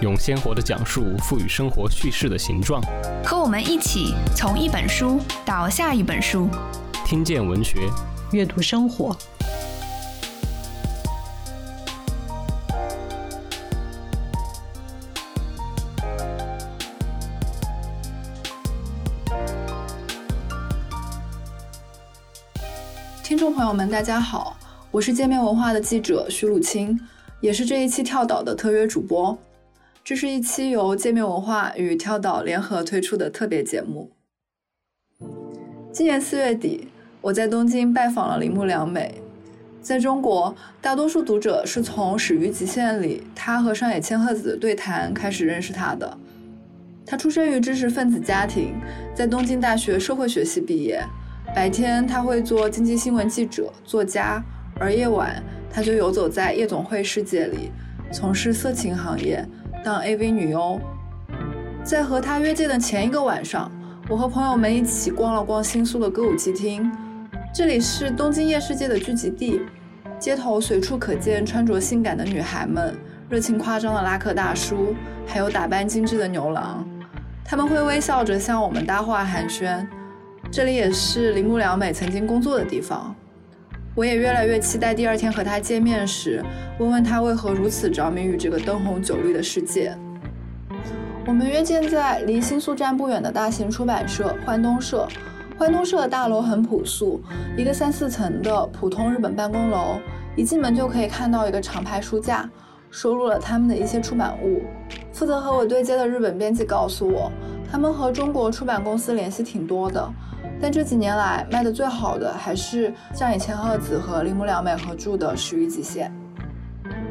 [0.00, 2.80] 用鲜活的讲述赋予生活叙事的形状。
[3.24, 6.48] 和我们一起从一本书到下一本书，
[7.04, 7.80] 听见文学，
[8.30, 9.16] 阅读生活。
[23.24, 24.56] 听众朋友们，大家好，
[24.92, 26.98] 我是界面文化的记者徐鲁清，
[27.40, 29.36] 也是这一期跳岛的特约主播。
[30.08, 34.10] 这是一期由界面文化与跳岛联合推出的特别节目。
[35.92, 36.88] 今年四月底，
[37.20, 39.20] 我在东京拜访了铃木良美。
[39.82, 46.16] 在中国，大多数读者是从《始于极限》里他和上野千鹤子的对谈开始认识他的。
[47.04, 48.72] 他出生于知识分子家庭，
[49.14, 51.04] 在东京大学社会学系毕业。
[51.54, 54.42] 白天他会做经济新闻记者、作家，
[54.80, 57.70] 而夜晚他就游走在夜总会世界里，
[58.10, 59.46] 从事色情行业，
[59.88, 60.78] 当 AV 女优。
[61.82, 63.72] 在和他约见的前一个晚上，
[64.06, 66.92] 我和朋友们一起逛了逛新宿的歌舞伎町，
[67.54, 69.62] 这里是东京夜世界的聚集地，
[70.18, 72.94] 街头随处可见穿着性感的女孩们、
[73.30, 74.94] 热情夸张的拉客大叔，
[75.26, 76.86] 还有打扮精致的牛郎，
[77.42, 79.86] 他们会微笑着向我们搭话寒暄。
[80.50, 83.16] 这里也是铃木良美曾经工作的地方，
[83.98, 86.40] 我也越来越期待第二天和他见面时，
[86.78, 89.92] 问问他为何如此着迷于这个灯红酒绿的世界。
[91.26, 95.08] 我们约见在离新宿站不远的大型出版社幻东社。
[95.58, 97.20] 幻东社的大楼很朴素，
[97.56, 99.98] 一个三四层的普通日本办公楼，
[100.36, 102.48] 一进门就可以看到一个长排书架，
[102.92, 104.62] 收录了他们的一些出版物。
[105.12, 107.32] 负责和我对接的日本编辑告诉我，
[107.68, 110.08] 他们和中国出版公司联系挺多的。
[110.60, 116.10] 但这几年来卖的最好的还是上野千鹤子和铃木良美合著的《始于极限》。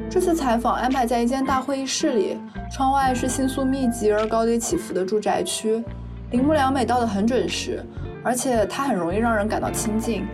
[0.10, 2.38] 这次采访安排在一间大会议室里，
[2.72, 5.84] 窗外是新宿密集而高低起伏的住宅区。
[6.32, 7.84] 铃木良美到的很准时，
[8.24, 10.26] 而且她很容易让人感到亲近。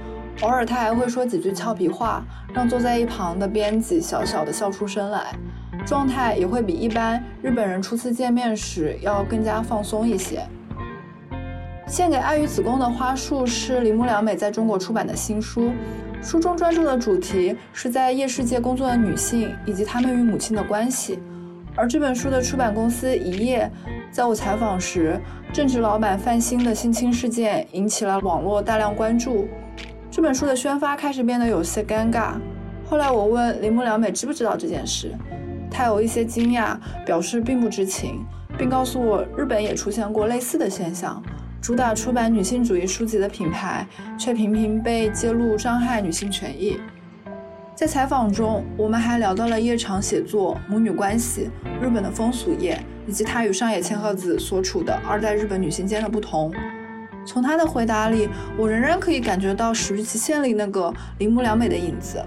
[0.41, 2.23] 偶尔她还会说几句俏皮话，
[2.53, 5.35] 让坐在一旁的编辑小小的笑出声来，
[5.85, 10.41] 状态也会比一般日本人初次见面时要更加放松一些。
[11.87, 15.71] 献给爱与子宫的花束是铃木良美在中国出版的新书，
[16.21, 21.19] 书中专注的主题是在夜世界工作的女性以及她们与母亲的关系。
[21.75, 23.69] 而这本书的出版公司一页，
[24.11, 25.19] 在我采访时，
[25.51, 29.47] 正值老板范鑫的性侵事件引起了网络大量关注，
[30.09, 32.33] 这本书的宣发开始变得有些尴尬。
[32.85, 35.11] 后来我问铃木良美知不知道这件事，
[35.69, 38.23] 她有一些惊讶，表示并不知情，
[38.57, 41.21] 并告诉我日本也出现过类似的现象。
[41.63, 43.87] 主打出版女性主义书籍的品牌，
[44.19, 46.77] 却频频被揭露伤害女性权益。
[47.73, 51.49] 在采访中，我们还聊到了夜场写作、母女关系、
[51.81, 56.53] 日本的风俗业，以及她与上野千鹤子所处的二代日本女性间的不同。
[57.25, 62.21] 从她的回答里，我仍然可以感觉到《始于极限》里那个铃木良美的影子，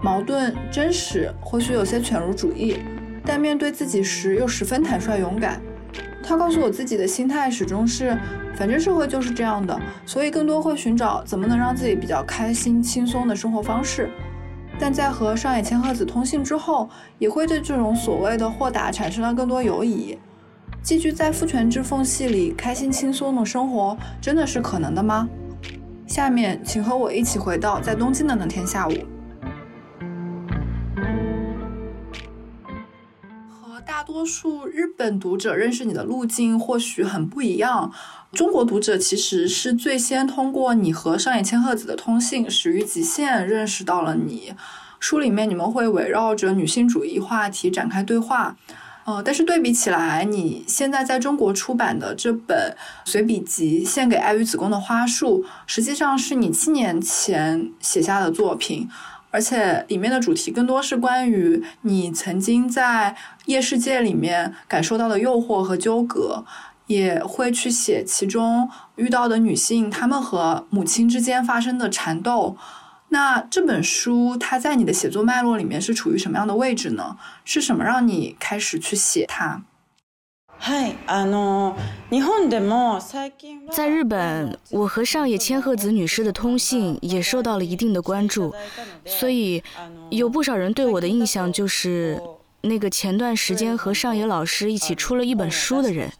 [0.00, 2.76] 矛盾、真实，或许有些犬儒主义，
[3.24, 5.60] 但面对自己时又十分坦率勇敢。
[6.26, 8.18] 他告诉我，自己的心态始终是。
[8.56, 9.76] 反正社会就是这样的，
[10.06, 14.08] 所以更多会寻找怎么能让自己比较开心、轻松的生活方式。
[14.78, 20.16] 但在和上野千鹤子通信之后，也会对这种所谓的豁达产生了更多犹疑。
[20.82, 25.28] 寄居在父权制缝隙里，开心轻松的生活真的是可能的吗？
[26.06, 28.92] 下面，请和我一起回到在东京的那天下午。
[33.86, 37.92] 大多数日本读者认识你的路径或许很不一样。
[38.32, 44.54] 中国读者其实是最先通过你和上野千鹤子的通信《始于极限》认识到了你。
[44.98, 48.56] 书里面你们会围绕着女性主义话题展开对话，
[49.04, 52.74] 呃，但是对比起来，你现在在中国出版的这本
[53.04, 58.88] 随笔集《献给爱与子宫的花束》，实际上是你七年前写下的作品，
[59.34, 63.16] 而且里面的主题更多是关于你曾经在
[63.46, 66.44] 夜世界里面感受到的诱惑和纠葛。
[66.86, 72.58] 也会去写其中遇到的女性，她们和母亲之间发生的缠斗。
[73.08, 77.16] 那这本书它在你的写作脉络里面是处于什么样的位置呢？
[77.42, 79.62] 是什么让你开始去写它？
[83.70, 88.54] 在日本，我和上野千鹤子女士的通信也受到了一定的关注，
[89.04, 89.62] 所以
[90.08, 92.18] 有不少人对我的印象就是
[92.62, 96.10] 那个前段时间和上野老师一起出了一本书的人。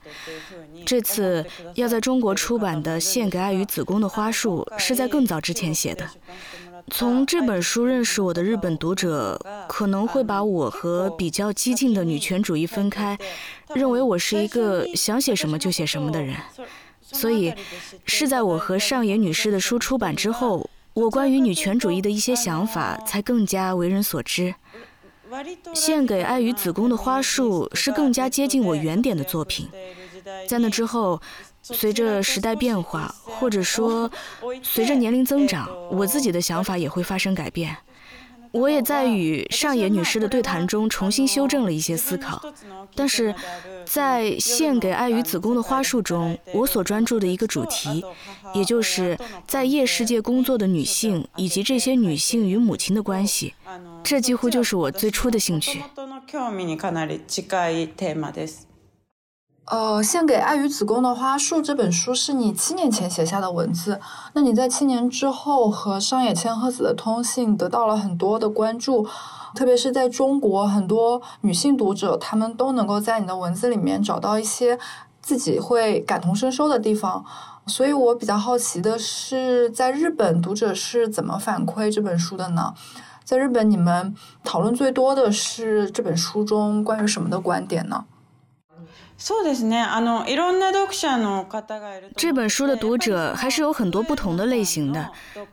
[0.85, 6.07] 这次要在中国出版的《献给爱与子宫的花束》是在更早之前写的。
[6.91, 13.19] 从这本书认识我的日本读者可能会把我和比较激进的女权主义分开，
[13.75, 16.37] 认为我是一个想写什么就写什么的人。
[17.03, 17.55] 所以
[18.05, 24.55] 是在我和上野女士的书出版之后，我关于女权主义的一些想法才更加为人所知。
[25.75, 29.69] 献给爱与子宫的花束是更加接近我原点的作品。
[30.47, 31.21] 在那之后，
[31.65, 34.11] 随着时代变化，或者说
[34.63, 37.75] 随着年龄增长，我自己的想法也会发生改变。
[38.53, 42.41] 我也在与上野女士的对谈中重新修正了一些思考。
[42.95, 43.35] 但是
[43.85, 48.05] 在献给爱与子宫的花束中，我所专注的一个主题，
[48.55, 53.55] 也就是在夜世界工作的女性以及这些女性与母亲的关系，
[54.05, 55.83] 这几乎就是我最初的兴趣。
[59.67, 63.99] 呃，献给爱与子宫的花束这本书是你七年前写下的文字。
[64.35, 69.07] 那你在七年之后和上野千鹤子的通信得到了很多的关注，
[69.55, 74.79] 特别是在中国，很多女性读者她们都能够在你的文字里面找到一些
[75.23, 77.25] 自己会感同身受的地方。
[77.67, 82.75] 所以我比较好奇的是，在日本读者是怎么反馈这本书的呢？
[83.25, 84.15] 在日本，你们
[84.45, 88.05] 讨论最多的是这本书中关于什么的观点呢？
[92.15, 95.11] 这本书的读者还是有很多不同的类型的，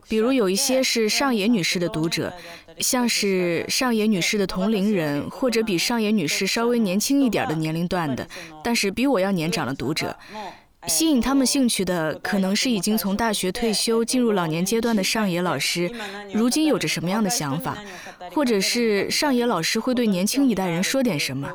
[0.09, 2.33] 比如有一些是上野女士的读者，
[2.79, 8.27] 像是上野女士的同龄人，或者比上野女士稍微年轻一点的年龄段的，
[8.62, 10.18] 但是比我要年长的读者。
[10.88, 15.89] 吸引他们兴趣的，可能是已经从大学退休进入老年阶段的上野老师，
[16.33, 17.77] 如今有着什么样的想法，
[18.33, 21.47] 或者是上野老师会对年轻一代人说点什么。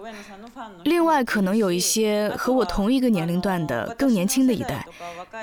[0.84, 4.86] 另外，可能有一些和我同一个年龄段的更年轻的一代，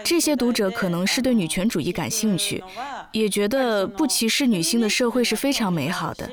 [0.04, 2.63] 这些读者可能是对女权主义感兴趣，
[3.12, 6.30] 也觉得不歧视女性的社会是非常美好的。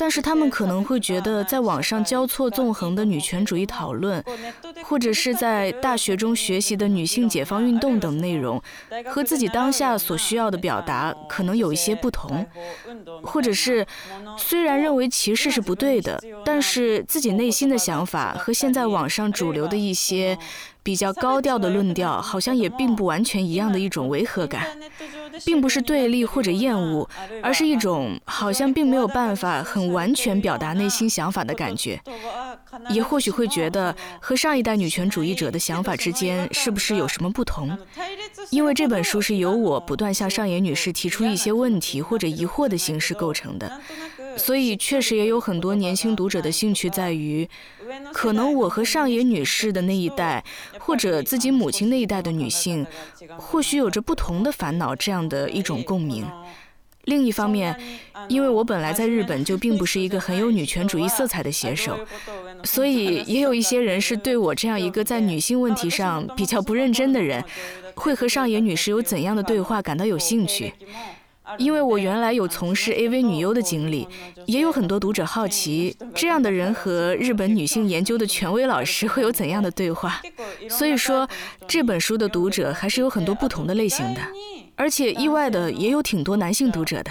[0.00, 4.24] 但是他们可能会觉得，在网上交错纵横的女权主义讨论，
[4.82, 8.62] 或者是在大学中学习的女性解放运动等内容，
[9.04, 12.46] 和自己当下所需要的表达可能有一些不同，
[13.22, 13.86] 或者是
[14.38, 20.38] 虽然认为歧视是不对的，但是自己内心的想法和现在网上主流的一些。
[20.82, 24.66] 比较高调的论调，好像也并不完全一样的一种违和感，
[25.44, 27.08] 并不是对立或者厌恶，
[27.42, 32.00] 而是一种好像并没有办法很完全表达内心想法的感觉。
[32.90, 37.76] 也或许会觉得和上一代女权主义者的想法之间是不是有什么不同？
[38.50, 43.80] 因为这本书是由我不断向上野女士提出一些问题或者疑惑的形式构成的，
[44.36, 47.48] 所以确实也有很多年轻读者的兴趣在于。
[48.12, 50.44] 可能我和上野女士的那一代，
[50.78, 52.86] 或者自己母亲那一代的女性，
[53.36, 56.24] 或许有着不同的烦恼，这样的一种共鸣。
[57.04, 57.76] 另一方面，
[58.28, 61.98] 因为我本来在日本就并不是一个很有女权主义色彩的写手，
[62.62, 67.42] 所以也有一些人是对我这样一个在女性问题上比较不认真的人，
[67.94, 70.72] 会和上野女士有怎样的对话感到有兴趣。
[71.58, 74.06] 因为我原来有从事 AV 女优的经历，
[74.46, 80.20] 也有很多读者好奇，这样的人和日本女性研究的权威老师会有怎样的对话。
[80.68, 81.28] 所以说，
[81.66, 84.20] 这本书的读者还是有很多不同的类型的，
[84.76, 87.10] 而且意外的也有挺多男性读者的。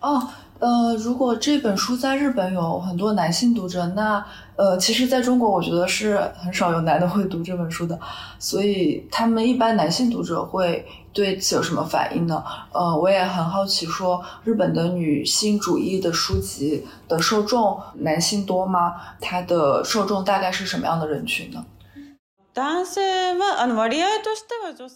[0.00, 0.28] 哦。
[0.60, 4.22] 呃，如果这本书在日本有很多男性读者，那
[4.56, 7.98] 呃，其实在中国我觉得是很少有男的会读这本书的，
[8.38, 12.44] 所以他们一般男性读者会对此有什么反应呢？
[12.72, 18.94] 呃，我也很好奇，说日本的女性主义的书籍的受众男性多吗？
[19.18, 21.64] 它的受众大概是什么样的人群呢？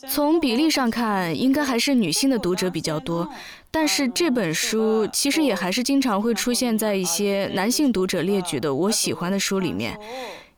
[0.09, 3.29] 从比例上看，应该还是女性的读者比较多。
[3.71, 9.99] 但是这本书其实也还是经常会出现在一些男性读者列举的我喜欢的书里面，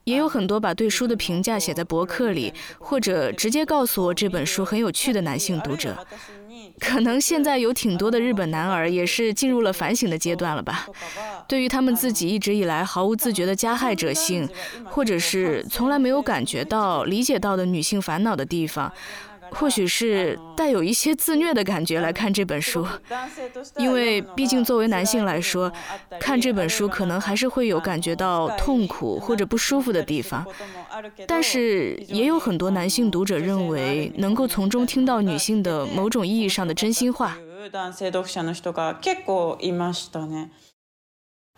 [0.03, 5.97] 也有很多把对书的评价写在博客里，或者直接告诉我这本书很有趣的男性读者。
[6.79, 10.87] 可能现在有挺多的日本男儿也是进入了反省的阶段了吧？
[11.47, 14.47] 对于他们自己一直以来毫无自觉的加害者性，
[14.85, 18.91] 或者是从来没有感觉到、理解到的女性烦恼的地方。
[19.51, 22.85] 或许是带有一些自虐的感觉来看这本书，
[23.77, 25.71] 因为毕竟作为男性来说，
[26.19, 30.45] 看这本书可能还是会有感觉到痛苦或者不舒服的地方。
[31.27, 37.37] 但是也有很多男性读者认为，能够从中听到女性的某种意义上的真心话。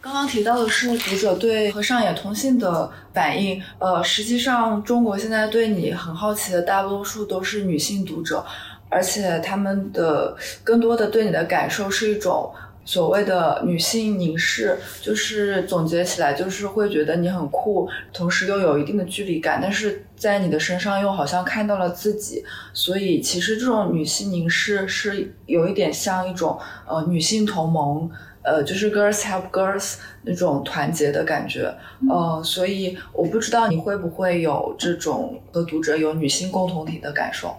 [0.02, 8.46] 刚刚提到的是读者对和上野通信的反应，呃，实际上中国现在对你很好奇的大多数都是女性读者，
[8.88, 12.50] 而且他们的更多的对你的感受是一种
[12.86, 22.42] 所谓的女性凝视，就是总结起来就是会觉得你很酷，同时又有一定的距离感，但是在你的身上又好像看到了自己，
[22.74, 28.10] 所以其实这种女性凝视是有一点像一种呃女性同盟。
[28.42, 31.76] 呃，就是 girls help girls 那种团结的感觉，
[32.10, 37.58] 呃，所以我不知道你会不会有这种和读者有女性共同体的感受。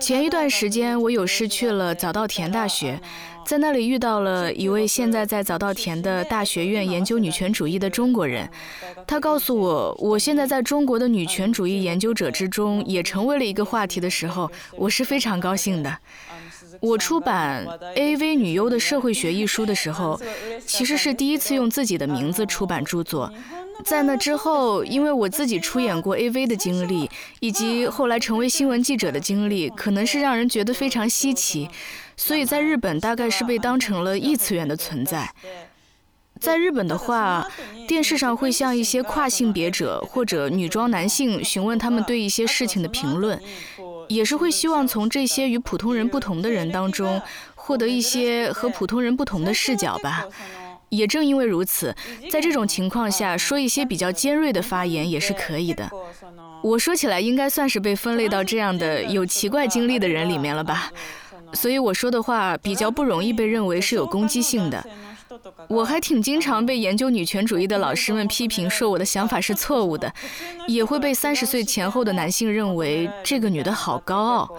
[0.00, 3.00] 前一段时间，我有事去了早稻田大学，
[3.46, 8.50] 在那里遇到了一位现在在早稻田的大学院研究女权主义的中国人。
[9.06, 15.96] 他告诉我，我现在在中国的女权主义研究者之中也成为了一个话题的时候，我是非常高兴的。
[16.84, 20.20] 我出版《AV 女优的社会学》一书的时候，
[20.66, 23.32] 其实是第一次用自己的名字出版著作。
[23.82, 27.10] 在那之后，因为我自己出演过 AV 的经历，
[27.40, 31.70] 以及后来成为新闻记者的经历，可能是让人觉得非常稀奇，
[32.18, 35.32] 所以在日本大概是被当成了异次元的存在。
[36.40, 37.48] 在日本的话，
[37.88, 43.40] 电视上会向一些跨性别者或者女装男性询问他们对一些事情的评论。
[44.08, 47.20] 也是会希望从这些与普通人不同的人当中
[47.54, 50.24] 获得一些和普通人不同的视角吧。
[50.90, 51.94] 也正因为如此，
[52.30, 55.90] 在这种情况下说一些比较尖锐的发言也是可以的。
[56.62, 60.92] 我说起来应该算是被分类到这样的有奇怪经历的人里面了吧，
[61.52, 64.84] 所以我说的话比较不容易被认为是有攻击性的。
[65.68, 70.12] 我还挺经常被研究女权主义的老师们批评，说我的想法是错误的，
[70.68, 74.56] 也会被三十岁前后的男性认为这个女的好高傲。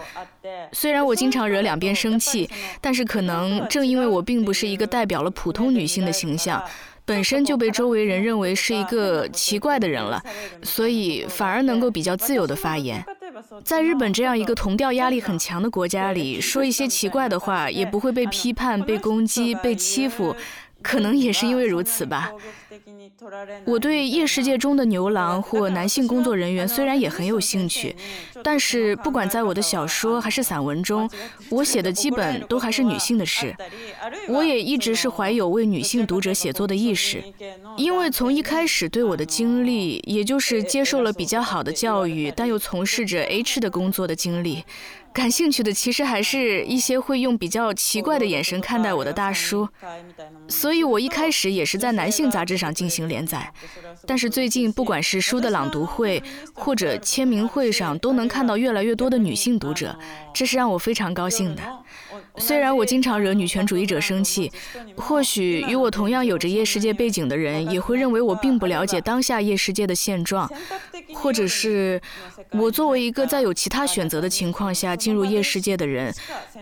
[0.72, 2.48] 虽然我经常惹两边生气，
[2.80, 6.62] 但是可能正因为我并不是一个代表了普通女性的形象，
[7.04, 10.22] 本身就被周围人认为是一个奇怪的人了，
[10.62, 13.04] 所以反而能够比较自由的发言。
[13.64, 20.34] 在日本这样一个同调压力很强的国家里，说一些奇怪的话也不会被批判、被攻击、被欺负。
[20.86, 22.30] 可能也是因为如此吧。
[23.64, 27.96] 我对夜世界中的牛郎或男性工作人员虽然也很有兴趣，
[28.44, 31.10] 但是不管在我的小说还是散文中，
[31.48, 33.52] 我写的基本都还是女性的事。
[34.28, 37.22] 我也一直是怀有为女性读者写作的意识，
[37.76, 44.64] 因为从一开始对我的经历，也就是接受了比较好的教育，但又从事着 H 的工作的经历。
[45.16, 49.66] 感兴趣的其实还是一些会用比较奇怪的眼神看待我的大叔，
[50.46, 53.50] 所以我一开始也是在男性杂志上进行连载。
[54.06, 59.98] 但是最近，不管是书的朗读会或者签名会上，都能看到越来越多的女性读者，
[60.34, 61.62] 这是让我非常高兴的。
[62.38, 64.50] 虽然我经常惹女权主义者生气，
[64.96, 70.50] 或许与我同样有着夜世界背景的人也会认为我并不了解当下夜世界的现状，
[71.14, 72.00] 或者是
[72.52, 76.14] 我作为一个在有其他选择的情况下进入夜世界的人，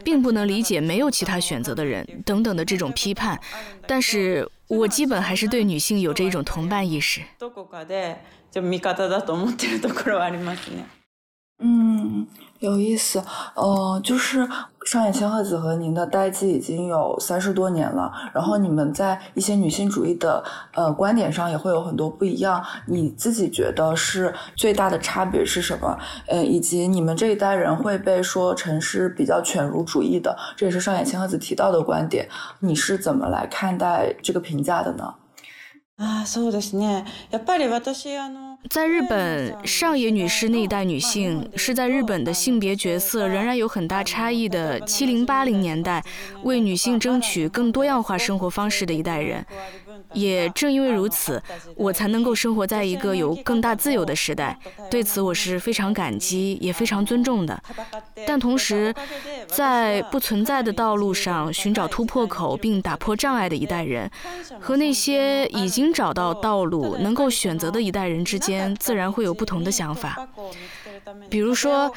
[0.05, 3.39] 并不能理解没有其他选择的人等等的这种批判。
[3.87, 7.21] 但是我基本还是对女性有着一种同伴意识。
[11.63, 12.27] 嗯，
[12.60, 13.24] 有意思。
[13.56, 14.48] 呃，就是
[14.86, 20.44] 上野千鹤子和您的代际已经有三十多年了，然后你们在一些女性主义的
[20.74, 22.64] 呃观点上也会有很多不一样。
[22.88, 25.98] 你自己觉得是最大的差别是什么？
[26.28, 32.28] 呃，以及你们这一代人会被说成是比较犬儒主义的，这也是上野千鹤子提到的观点。
[32.60, 35.14] 你是怎么来看待这个评价的呢？
[35.98, 37.04] 啊，そうですね。
[37.30, 38.53] やっぱり私あの。
[38.71, 46.03] 在日本，上野女士那一代女性是在日本的性别角色仍然有很大差异的七零八零年代，
[46.43, 49.45] 为女性争取更多样化生活方式的一代人。
[50.13, 51.43] 也正因为如此，
[51.77, 54.59] 我才能够生活在一个有更大自由的时代。
[54.91, 57.61] 对此，我是非常感激，也非常尊重的。
[58.27, 58.95] 但同时，
[59.47, 64.11] 在不存在的道路上寻找突破口并打破障碍的一代人，
[64.61, 70.29] 和那些已经找到道路、能够选择的一代人之间，自然会有不同的想法。
[71.29, 71.93] 比如说，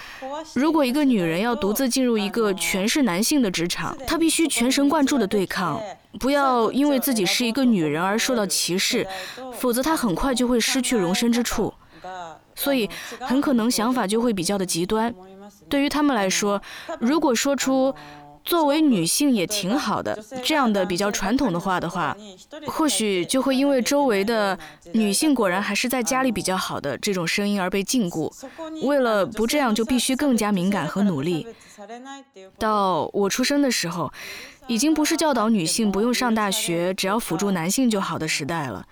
[0.54, 5.82] 如果一个女人要独自进入一个全是男性的职场，她必须全神贯注的对抗。
[6.20, 9.06] 不要因为自己是一个女人而受到歧视，
[9.54, 11.74] 否则她很快就会失去容身之处。
[12.56, 12.90] 所以
[13.20, 15.14] 很可能想法就会比较的极端。
[15.70, 16.62] 对于他们来说，
[17.00, 17.94] 如果说出
[18.48, 22.16] 作为女性也挺好的这样的比较传统的话的话，
[22.66, 24.58] 或许就会因为周围的
[24.94, 28.32] 女性果然还是在家里比较好的这种声音而被禁锢。
[28.84, 31.46] 为了不这样，就必须更加敏感和努力。
[32.58, 34.12] 到我出生的时候，
[34.68, 38.86] 已经不是教导女性不用上大学，只要辅助男性就好的时代了。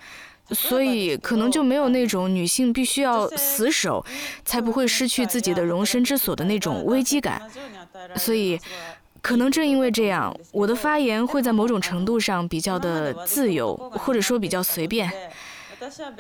[0.52, 4.06] 所以可能就没有那种女性必须要死守，
[4.44, 7.42] 才不会失去自己的容身之所的那种危机感。
[8.16, 8.60] 所以，
[9.26, 15.12] 可能正因为这样，我的发言会在某种程度上比较的自由，或者说比较随便。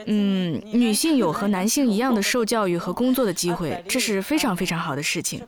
[0.06, 5.42] 嗯，女性有和男性一样的受教育和工作的机会，这是非常非常好的事情。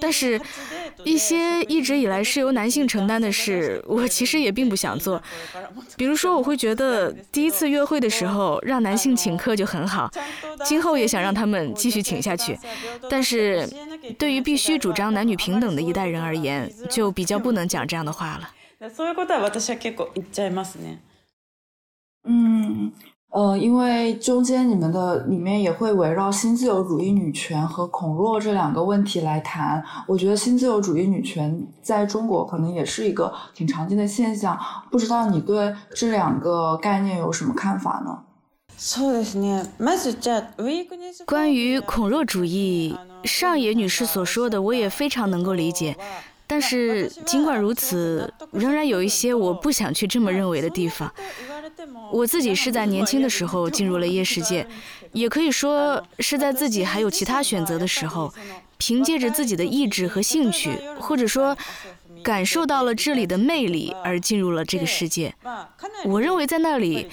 [0.00, 0.40] 但是，
[1.04, 5.22] 一些一直以来是由男性承担的事，我其实也并不想做。
[5.96, 10.10] 比如说，我会觉得第一次约会的时候让男性请客就很好，
[10.64, 12.58] 今后也想让他们继续请下去。
[13.08, 13.68] 但是，
[14.18, 18.50] 对于必须主张男女平等的一代人而言，就比较不能讲这样的话了。
[22.24, 22.92] 嗯。
[23.30, 29.84] 呃，因为中间你们的里面也会围绕新自由主义女权和孔若这两个问题来谈。
[30.06, 34.58] 我觉得新自由主义女权在中国可能也是一个挺常见的现象。
[34.90, 38.22] 不知道你对这两个概念有什么看法呢？
[41.26, 45.96] 关于孔若主义，上野女士所说的，我也非常能够理解。
[46.46, 51.12] 但是尽管如此，仍然有一些我不想去这么认为的地方。
[52.12, 54.66] 我自己是在年轻的时候进入了夜世界，
[55.12, 58.32] 也可以说是在自己还有其他选择的时候，
[58.78, 61.56] 凭借着自己的意志和兴趣，或者说。
[62.22, 65.32] 感受到了这里的魅力而进入了这个世界。
[66.04, 67.06] 我认为在那里，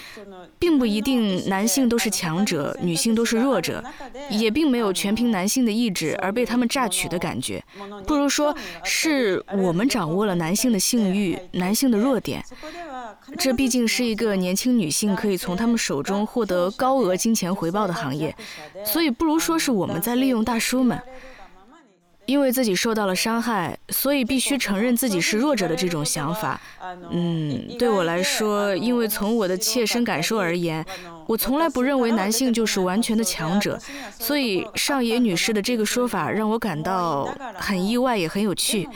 [0.57, 3.83] 并不一定男性都是强者，女性都是弱者，
[4.31, 7.63] 也并没有全凭男性的意志而被他们榨取的感觉。
[8.07, 12.43] 不如说是我们掌握了男性的性欲、男性的弱点。
[13.37, 18.35] 这毕竟是一个年轻女性可以从他们手中获得高额金钱回报的行业，
[18.85, 21.01] 所以不如说是我们在利用大叔们。
[22.25, 26.57] 因为自己受到了伤害，所以必须承认自己是弱者的这种想法，
[27.11, 30.85] 嗯，对我来说，因为从我的切身感受而言，
[31.27, 33.77] 我从来不认为男性就是完全的强者，
[34.17, 38.87] 所以上野女士的这个说法让我感到很意外，也很有趣，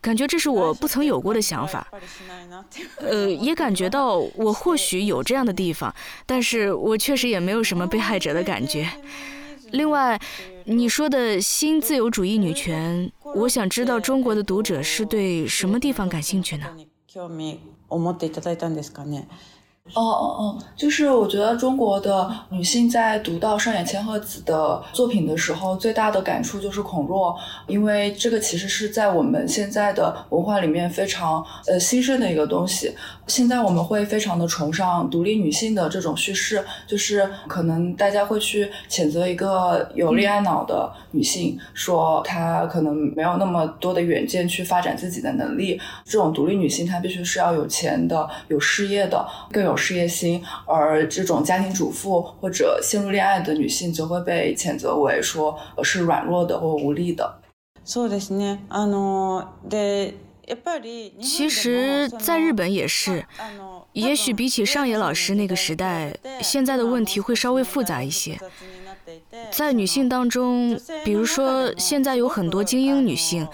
[0.00, 1.86] 感觉这是我不曾有过的想法，
[3.00, 8.88] 呃，也感觉到我或许有这样的地方，但是我确实也没有什么被害者的感觉。
[9.72, 10.18] 另外，
[10.64, 16.66] 你说的新自由主义女权，我想知道中国的读者是对什么地方感兴趣呢？
[19.94, 32.94] 哦哦哦，就是我觉得中国的女性在读到上野千鹤子的作品的时候，最大的感触就是孔若，因为这个其实是在我们现在的文化里面非常呃兴盛的一个东西。
[33.28, 45.80] 现在我们会非常的崇尚独立女性的这种叙事，就是可能大家会去谴责一个有恋爱脑的女性，说她可能没有那么多的远见去发展自己的能力。
[46.04, 49.78] 这种独立女性她必须是要有钱的、有事业的、更有。
[49.78, 57.38] 事业心，而这种家庭主妇或者陷入恋爱的女性，则会被谴责为说是软弱的或无力的。
[61.20, 63.24] 其实，在日本也是。
[63.92, 68.38] 也许比起上野老师那个时代，现在的问题会稍微复杂一些。
[69.50, 73.48] 在女性当中，比如说现在有很多精英女性，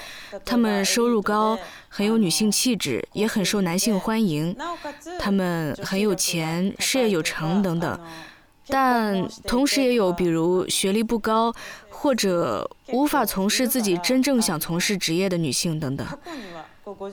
[0.44, 4.54] 她们收入高，很有女性气质，也很受男性欢迎，
[5.18, 8.00] 她们很有钱，事业有成等等。
[8.66, 11.54] 但同时也有比如学历不高，
[11.88, 16.06] 或者无法从事自己真正想从事职业的女性等等。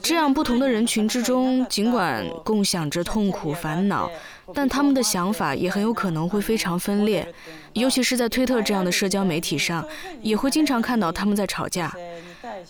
[0.02, 4.10] 这样不同的人群之中，尽管共享着痛苦烦恼，
[4.52, 7.26] 但他们的想法也很有可能会非常分裂。
[7.72, 9.86] 尤其是在推特这样的社交媒体上，
[10.20, 11.94] 也会经常看到他们在吵架。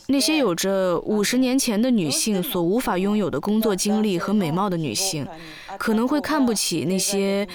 [0.06, 5.26] 那些有着五十年前的女性所无法拥有的工作经历和美貌的女性，
[5.78, 7.46] 可能会看不起那些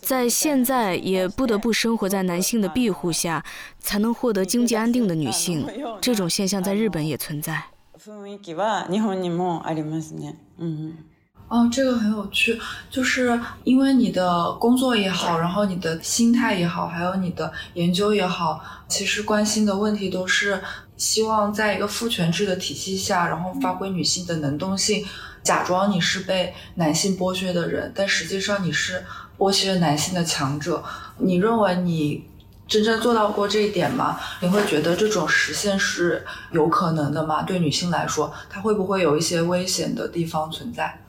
[0.00, 3.44] 在现在也不得不生活在男性的庇护下
[3.78, 5.66] 才能获得经济安定的女性。
[6.00, 7.64] 这种现象在日本也存在。
[8.05, 10.35] 雰囲気は日本にもありますね。
[10.57, 10.95] 嗯。
[11.49, 12.57] 哦，这个很有趣，
[12.89, 20.61] 就是因为你的工作也好，然后你的心态也好，还有你的研究也好，其实关心的问题都是
[20.95, 25.05] 希望在一个父权制的体系下，然后发挥女性的能动性，
[25.43, 29.03] 假装你是被男性剥削的人，但实际上你是
[29.37, 30.81] 剥削男性的强者。
[31.17, 32.23] 你认为你
[32.68, 34.18] 真正做到过这一点吗？
[34.40, 37.42] 你会觉得这种实现是有可能的吗？
[37.42, 41.00] 对女性来说，它会不会有一些危险的地方存在？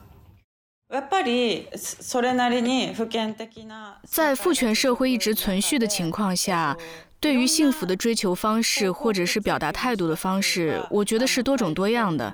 [4.08, 6.76] 在父权社会一直存续的情况下。
[7.20, 12.32] 对于幸福的追求方式，或者是表达态度的方式，我觉得是多种多样的。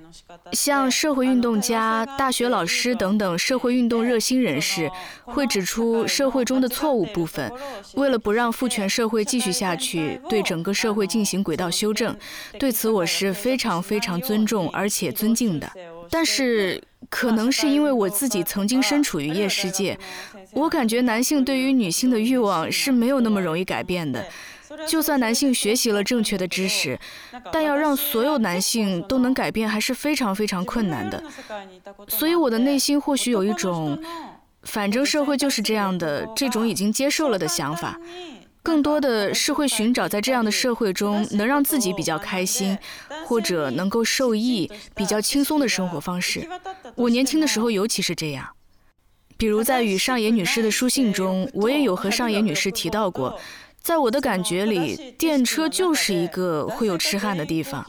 [0.52, 4.90] 像社会运动家、大学老师等等社会运动热心人士，
[5.24, 7.50] 会指出社会中的错误部分，
[7.94, 12.14] 为了不让父权社会继续下去，对整个社会进行轨道修正。
[12.58, 15.70] 对此，我是非常非常尊重而且尊敬的。
[16.10, 19.98] 但是，可能是因为我自己曾经身处于夜世界，
[20.52, 24.22] 我感觉男性对于女性的欲望是没有那么容易改变的。
[24.86, 26.98] 就算男性学习了正确的知识，
[27.52, 31.22] 但要让所有男性都能改变，还是非常非常困难的。
[32.08, 33.98] 所以我的内心或许有一种，
[34.62, 37.98] 反正社会就是这样的这种已经接受了的想法，
[38.62, 42.76] 更多的是会寻找在这样的社会中能让自己比较开心，
[43.26, 46.48] 或者能够受益、比较轻松的生活方式。
[46.94, 48.48] 我年轻的时候尤其是这样，
[49.36, 53.38] 比如在与上野女士的书信中，我也有和上野女士提到过。
[53.84, 57.84] 在我的感觉里，电车就是一个会有痴汉的地方，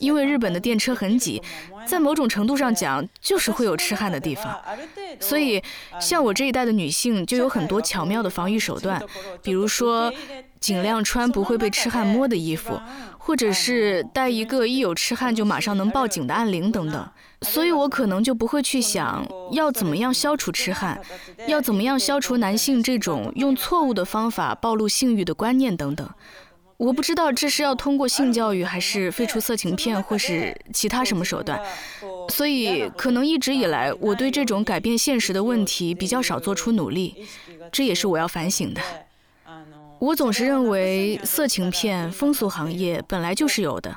[0.00, 1.40] 因为日本的电车很挤，
[1.86, 4.60] 在某种程度上讲，就是会有痴汉的地方。
[5.20, 5.62] 所以，
[6.00, 9.00] 像我这一代的女性就有很多巧妙的防御手段，
[9.40, 10.12] 比如说，
[10.58, 12.80] 尽量穿不会被痴汉摸的衣服。
[13.18, 17.08] 或者是带一个一有痴汉就马上能报警的按铃等等，
[17.48, 21.00] 所以我可能就不会去想要怎么样消除痴汉，
[21.46, 26.08] 要怎么样消除男性这种用错误的方法暴露性欲的观念等等。
[26.76, 31.58] 我不知道这是要通过性教育，还是废除色情片，或是其他什么手段。
[32.28, 37.26] 所以可能一直以来我对这种改变现实的问题比较少做出努力，
[37.72, 38.80] 这也是我要反省的。
[39.98, 43.96] 我总是认为色情片风俗行业本来就是有的，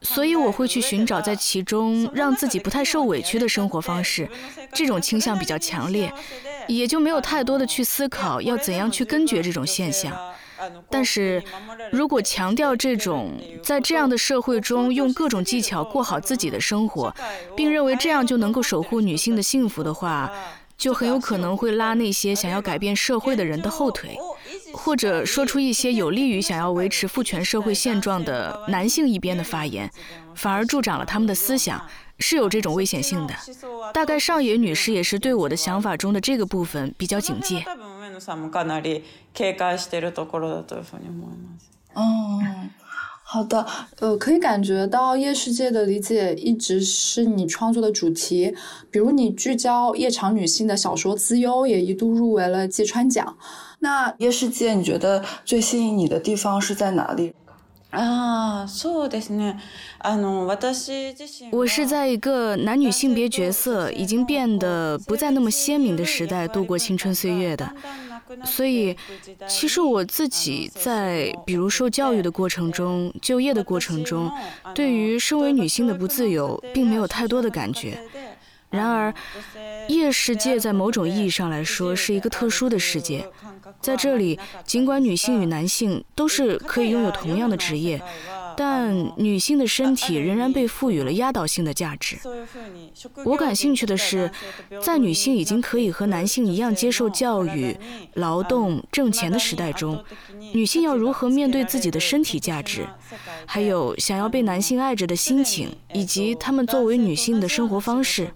[0.00, 4.28] 所以我会去寻找在其中让自己不太受委屈的生活方式。
[4.72, 6.12] 这种倾向比较强烈，
[6.66, 10.16] 也就没有太多的去思考要怎样去根绝这种现象。
[10.88, 11.42] 但是，
[11.92, 17.14] 如果强调这种在这样的社会中用各种技巧过好自己的生活，
[17.54, 20.32] 并认为这样就能够守护女性的幸福的话，
[20.76, 24.18] 就很有可能会拉那些想要改变社会的人的后腿。
[24.72, 29.88] 或者说出一些有利于想要维持父权社会现状的男性一边的发言，
[30.34, 31.80] 反而助长了他们的思想，
[32.18, 33.34] 是有这种危险性的。
[33.92, 37.64] 大概上野女士也是对我的想法中的这个部分比较警戒。
[41.94, 42.70] 嗯，
[43.34, 43.66] 好的，
[43.98, 48.54] 呃，可以感觉到夜世界的理解一直是你创作的主题，
[48.92, 53.36] 比如你聚焦夜场女性的小说《资优》也一度入围了芥川奖。
[53.80, 57.34] 那夜世界，你觉得最吸引你的地方是在哪里？
[57.94, 58.66] 啊
[61.50, 67.70] 我是在一个男女性别角色已经变得不再那么鲜明的时代度过青春岁月的，
[68.44, 68.96] 所以，
[69.46, 74.30] 其实我自己在比如受教育的过程中、就业的过程中，
[74.74, 78.00] 对于身为女性的不自由，并没有太多的感觉。
[78.74, 79.14] 然而，
[79.88, 83.26] 夜世界在某种意义上来说是一个特殊的世界。
[83.80, 88.00] 在这里，尽管女性与男性都是可以拥有同样的职业，
[88.56, 92.16] 但女性的身体仍然被赋予了压倒性的价值。
[93.24, 94.30] 我感兴趣的是，
[94.82, 97.76] 在女性已经可以和男性一样接受教育、
[98.14, 100.04] 劳动、挣钱的时代中，
[100.52, 102.86] 女性要如何面对自己的身体价值，
[103.46, 108.30] 还有想要被男性爱着的心情，以及她们作为女性的生活方式。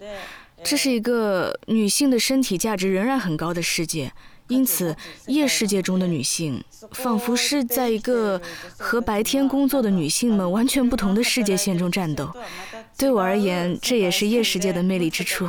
[0.65, 4.13] 这是一个女性的身体价值仍然很高的世界。
[4.49, 8.41] 因此，夜世界中的女性仿佛是在一个
[8.77, 12.31] 和白天工作的女性们完全不同的世界线中战斗。
[12.97, 15.49] 对我而言，这也是夜世界的魅力之处。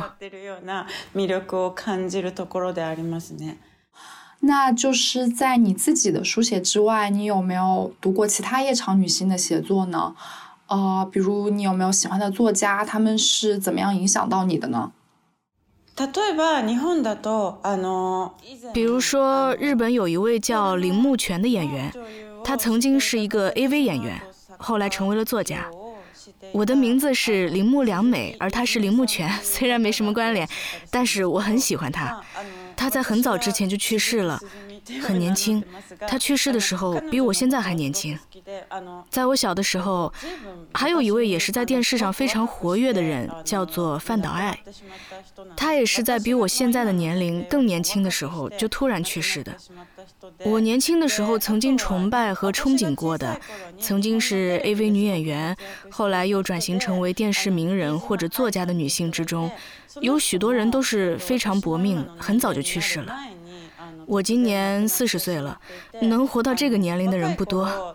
[4.42, 10.14] 那就是在你自己的书写之外，你有没有读过其他夜场女性的写作呢？
[10.68, 14.92] 呃，比如你有没有喜欢的作家，他们是怎么样影响到你的呢？
[18.72, 21.92] 比如说，日本有一位叫铃木泉的演员，
[22.42, 24.20] 他曾经是一个 AV 演员，
[24.56, 25.66] 后来成为了作家。
[26.52, 30.48] 我的名字是铃木良美，而他是铃木泉，虽然没什么关联，
[30.90, 32.20] 但是我很喜欢他。
[32.76, 34.40] 他在很早之前就去世了，
[35.02, 35.62] 很年轻。
[36.06, 38.18] 他去世的时候比我现在还年轻。
[39.10, 40.12] 在我小的时候，
[40.72, 44.58] 还有一位也是在电视上非常活跃的人，叫做范岛爱。
[45.56, 49.54] 他也是在比我现在的年龄更年轻的时候就突然去世的。
[50.44, 53.40] 我年轻的时候曾经崇拜和憧憬过的，
[53.78, 55.56] 曾经是 AV 女演员，
[55.90, 59.50] 后来又转型成为电视名人或者作家的女性之中，
[60.00, 63.16] 有许多人都是非常薄命，很早就去世了。
[64.10, 65.56] 我今年四十岁了，
[66.02, 67.94] 能活到这个年龄的人不多。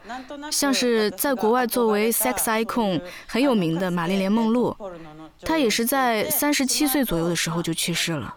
[0.49, 4.73] 像是在国外作为 sex icon 很有名的玛丽莲梦露，
[5.41, 8.33] 她也是在三十七岁左右的时候就去世了。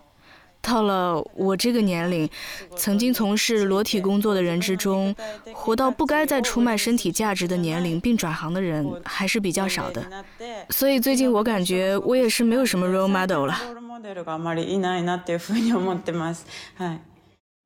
[0.60, 2.28] 到了我这个年龄，
[2.74, 5.14] 曾经从事裸体工作的人之中，
[5.54, 10.04] 活到不该再出卖身体价值的年龄并转行的人还是比较少的。
[10.70, 13.56] 所以最近我感觉我也是没有什么 role model 了。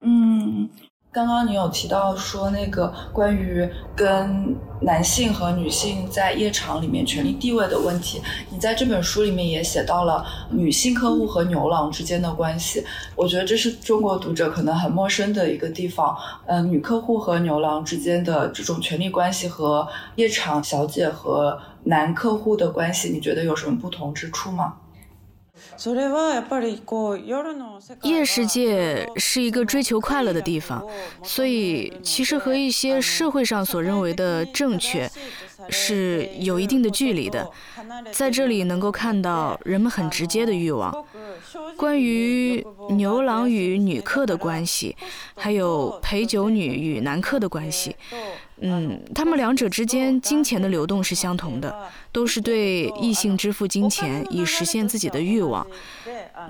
[0.04, 0.68] 嗯，
[1.12, 12.84] 刚刚你有提到说那个关于跟男性和女性在夜场里面权力地位的问题，你在这本书里面也写到了女性客户和牛郎之间的关系。
[13.14, 16.16] 我觉得这是中国读者可能很陌生的一个地方。
[16.46, 19.86] 嗯，女客户和牛郎之间的这种权力关系和
[20.16, 24.74] 夜场小姐和男客户的关系，你觉得有什么不同之处吗？
[28.02, 30.86] 夜世界是一个追求快乐的地方，
[31.22, 35.10] 所以其实和一些社会上所认为的正确
[35.68, 37.50] 是有一定的距离的。
[38.10, 41.04] 在这里能够看到人们很直接的欲望，
[41.76, 44.96] 关于牛郎与女客的关系，
[45.34, 47.96] 还有陪酒女与男客的关系。
[48.64, 51.74] 嗯，他们两者之间金钱的流动是相同的，
[52.12, 55.66] 都是对异性支付金钱以实现自己的欲望。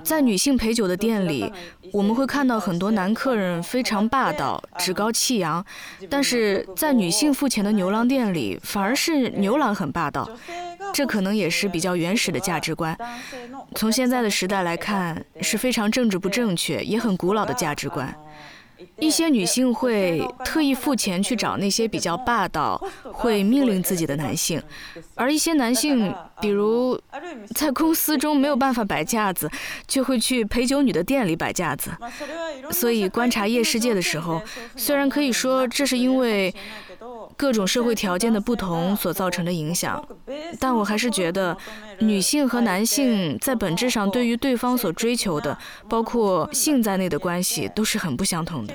[0.03, 1.51] 在女性陪酒的店里，
[1.91, 5.63] 我们会看到很多男客人非常霸道、趾高气扬；
[6.09, 10.29] 但是在女性付钱的牛郎店里，反而是牛郎很霸道。
[10.93, 12.95] 这可能也是比较原始的价值观。
[13.73, 18.13] 从现在的时代来看，是非常政治不正确，也很古老的价值观。
[18.99, 24.61] 一些女性会特意付钱去找那些比较霸道、会命令自己的男性，
[25.15, 26.99] 而一些男性，比如
[27.55, 29.49] 在公司中没有办法摆架子，
[29.87, 31.91] 就会去陪酒女的店里摆架子。
[32.71, 34.41] 所以观察夜世界的时候，
[34.75, 36.53] 虽然可以说这是因为。
[37.37, 40.03] 各种社会条件的不同所造成的影响，
[40.59, 41.55] 但我还是觉得，
[41.99, 45.57] 女性和男性在本质上对于对方所追求的，
[45.89, 48.73] 包括性在内的关系，都是很不相同的。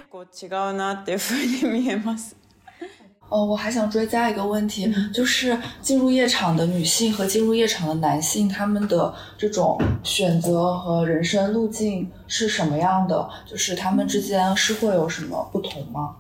[3.31, 13.29] 哦，我还想追加一个问题，就是进入夜场的女性和进入夜场的男性，他们的这种选择和人生路径是什么样的？
[13.45, 16.17] 就是他们之间是会有什么不同吗？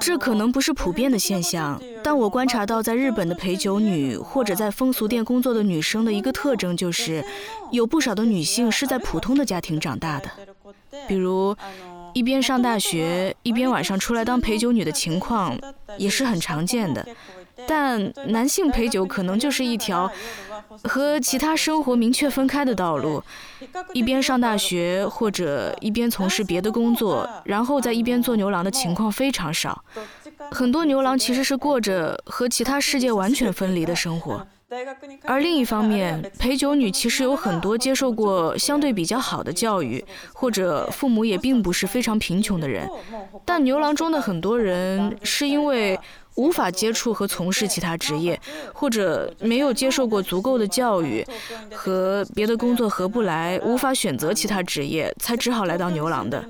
[0.00, 7.24] 这可能不是普遍的现象，但我观察到，在日本的陪酒女或者在风俗店工作的女生的一个特征就是，
[7.72, 10.30] 有不少的女性是在普通的家庭长大的，
[11.08, 11.56] 比如
[12.12, 15.58] 一边上大学一边晚上出来当陪酒女的情况
[15.98, 17.06] 也是很常见的。
[17.66, 20.10] 但男性陪酒可能就是一条
[20.84, 23.22] 和其他生活明确分开的道路，
[23.94, 29.82] 一边上大学或者一边从事别的工作，然后在一边做牛郎的情况非常少。
[30.50, 34.46] 很多牛郎其实是过着和其他世界完全分离的生活。
[35.22, 42.88] 而另一方面，陪酒女其实有很多接受过相对比较好的教育，或者父母也并不是非常贫穷的人。
[43.44, 45.98] 但牛郎中的很多人是因为。
[46.36, 48.40] 无法接触和从事其他职业，
[48.72, 51.26] 或者没有接受过足够的教育，
[51.74, 56.44] 和别的工作合不来，无法选择其他职业，才只好来到牛郎的。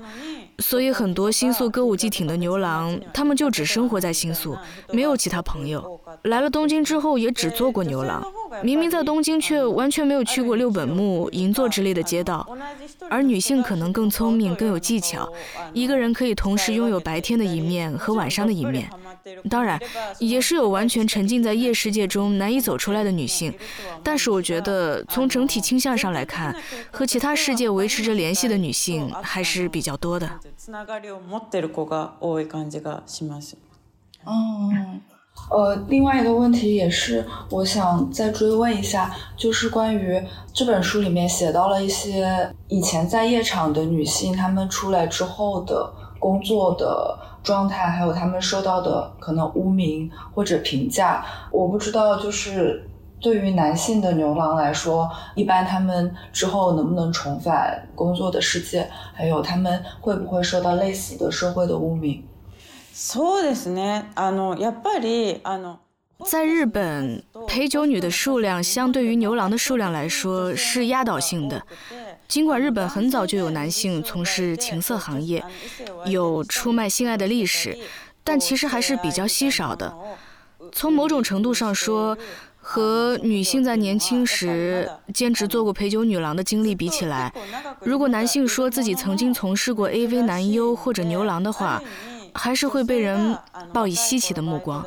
[0.59, 4.57] 所以很多新宿歌舞伎町的牛郎，他们就只生活在新宿，
[4.91, 6.01] 没有其他朋友。
[6.23, 8.25] 来了东京之后，也只做过牛郎。
[8.63, 12.47] 明明在东京，却完全没有去过六本木、银座之类的街道。
[13.07, 15.31] 而女性可能更聪明、更有技巧，
[15.73, 18.89] 一个人可以同时拥有白天的一面和晚上的一面。
[19.49, 19.79] 当然，
[20.19, 23.53] 也是有完全沉浸在夜世界中难以走出来的女性。
[24.03, 26.55] 但是，我觉得从整体倾向上来看，
[26.91, 30.29] 和其他世界维持着联系的女性还是比较多的。
[34.25, 35.01] 嗯，
[35.49, 40.21] 呃，另外一个问题也是，我想再追问一下，就是关于
[40.53, 51.24] 这本书里面写到了一些以前在夜场的女性，她们出来之后的工作的状态，还有她们受到的可能污名或者评价。
[51.50, 52.88] 我不知道，就是
[53.20, 62.22] 对于男性的牛郎来说，一般他们之后能不能重返工作的世界，还有他们会不会受到类似的社会的污名？
[62.94, 64.04] そうですね。
[64.14, 65.76] あのやっぱりあの。
[66.24, 71.60] 在日本，陪酒女的数量相对于牛郎的数量来说是压倒性的。
[72.27, 75.43] 尽管日本很早就有男性从事情色行业，
[76.05, 77.77] 有出卖性爱的历史，
[78.23, 79.93] 但其实还是比较稀少的。
[80.73, 82.17] 从某种程度上说，
[82.59, 87.31] 和女性在年轻时兼职做过陪酒女郎的经历比起来，
[87.81, 91.81] 如果男性说自己曾经从事过 AV 男优或者牛郎的话，
[92.33, 93.37] 还是会被人
[93.71, 94.85] 报以稀奇的目光。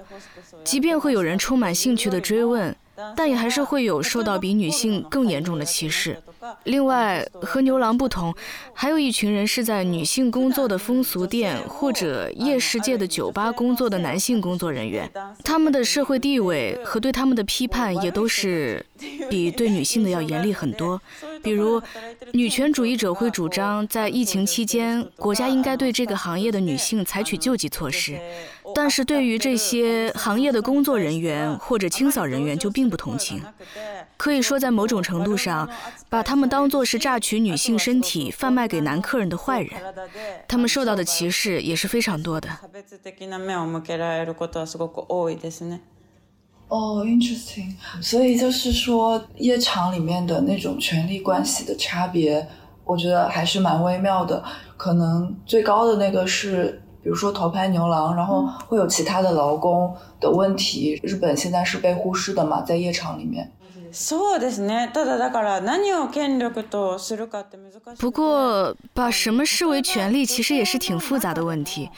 [0.62, 2.76] 即便会有人充满兴趣的追问，
[3.16, 6.22] 但也还是会有受到比女性更严重的歧视。
[6.64, 8.34] 另外，和牛郎不同，
[8.72, 15.10] 还有一群人是在女性工作的风俗店或者夜世界的酒吧工作的男性工作人员，
[15.44, 18.84] 他们的社会地位和对他们的批判也都是
[19.28, 21.00] 比对女性的要严厉很多。
[21.42, 21.80] 比如，
[22.32, 28.18] 女权主义者会主张在疫情期间，国家应该对这个行业的女性采取救济措施。
[28.74, 33.42] 但是对于这些行业的工作人员或者清扫人员就并不同情，
[34.16, 35.68] 可以说在某种程度上，
[36.08, 39.70] 把他们当作是榨取女性身体、贩卖给男客人的坏人，
[40.46, 42.48] 他们受到的歧视也是非常多的。
[46.68, 47.74] 哦，interesting。
[48.00, 52.46] 所以就是说，夜场里面的那种权力关系的差别，
[52.84, 54.44] 我觉得还是蛮微妙的。
[54.76, 56.79] 可能最高的那个是。
[57.02, 61.00] 比如说头牌牛郎，然后会有其他的劳工的问题。
[61.02, 63.50] 日本现在是被忽视的嘛，在夜场里面。
[67.98, 71.90] 不过，把什么视为权利，其实也是挺复杂的问题。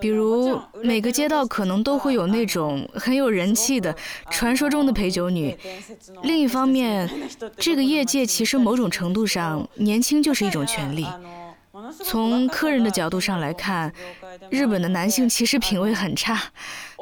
[0.00, 3.94] 比如，每个街道可能都会有那种很有人气的
[4.28, 5.56] 传说中的陪酒女。
[6.22, 7.08] 另一方面，
[7.56, 11.06] 这个业界其实某种程度上，年轻就是一种权利。
[12.04, 13.92] 从客人的角度上来看，
[14.50, 16.40] 日本的男性其实品味很差，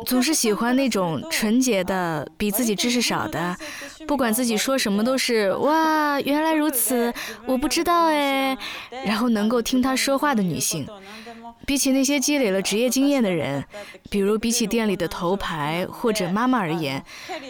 [0.06, 3.56] 总是喜欢那种纯洁的、比自己知识少的，
[4.06, 7.12] 不管自己说什么都是“哇，原来如此，
[7.46, 8.56] 我不知道哎”，
[9.04, 10.86] 然后能够听他说话的女性。
[11.66, 13.64] 比起那些积累了职业经验的人，
[14.10, 17.02] 比如比起店里的头牌或者妈妈而言，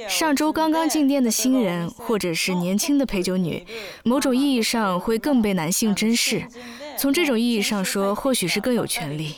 [0.09, 3.67] 上周刚刚进店的新人或者是年轻的陪酒女，
[4.05, 6.47] 某种意义上会更被男性珍视。
[6.99, 9.37] 从这种意义上说，或许是更有权利。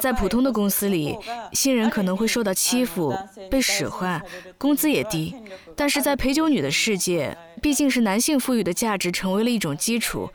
[0.00, 1.16] 在普通的公司里，
[1.52, 3.16] 新人可能会受到欺负、
[3.48, 4.20] 被使唤，
[4.58, 5.34] 工资也低。
[5.76, 10.30] 但是在陪酒女的世界，毕竟是男性赋予的价值成为了一种基础。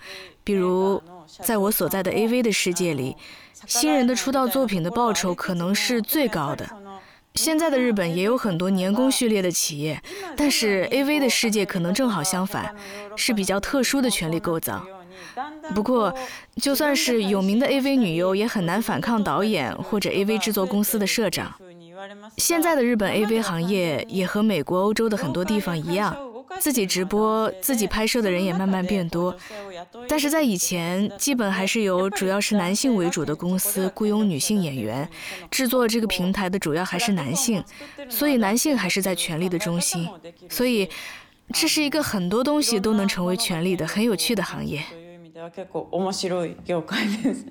[0.45, 1.03] 比如，
[1.43, 3.17] 在我所在的 AV 的世界里，
[3.67, 6.69] 新人的出道作品的报酬可能是最高的。
[7.35, 10.01] 现在的日本也有很多年功序列的企业，
[10.37, 12.73] 但是 AV 的世界可能正好相反，
[13.17, 14.85] 是比较特殊的权利构造。
[15.73, 16.13] 不过，
[16.57, 21.53] 就算是有名的 AV 女优，也很难反抗导演或者 AV 制作公司的社长。
[22.37, 26.15] 现在的日本 AV 行业也和美国、欧洲的很多地方一样，
[26.59, 29.35] 自己直播、自己拍摄的人也慢慢变多。
[30.07, 35.07] 但是在以前，基本还是由主要是男性为主的公司雇佣女性演员，
[35.51, 37.61] 制作这个平台的主要还是男性，
[38.09, 40.07] 所以男性还是在权力的中心。
[40.49, 40.87] 所以，
[41.51, 44.81] 这是一个很多东西都能成为权力的很有趣的行业。
[45.39, 47.45] では結構面白い業界です。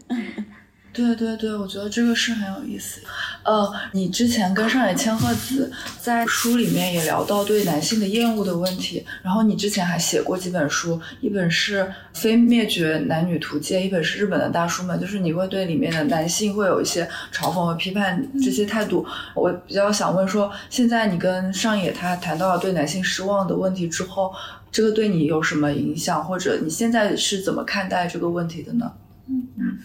[0.99, 3.01] 对对对，我觉得这个是很有意思。
[3.45, 11.83] 呃，你之前跟上野千鹤子在书里面也聊到对男性的厌恶的问题，然后你之前还写过几本书，一本是
[12.13, 19.07] 《非灭绝男女图鉴》，一本是《日本的大叔们》，就是你会对里面的男性会有一些嘲讽和批判这些态度。
[19.37, 24.35] 我比较想问说，现在你跟上野他谈到了对男性失望的问题之后，
[24.73, 28.91] 这个对你有什么影响，或者你现在是怎么看待这个问题的呢？
[29.29, 29.79] 嗯嗯。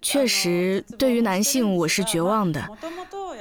[0.00, 2.64] 确实，对于男性，我是绝望的。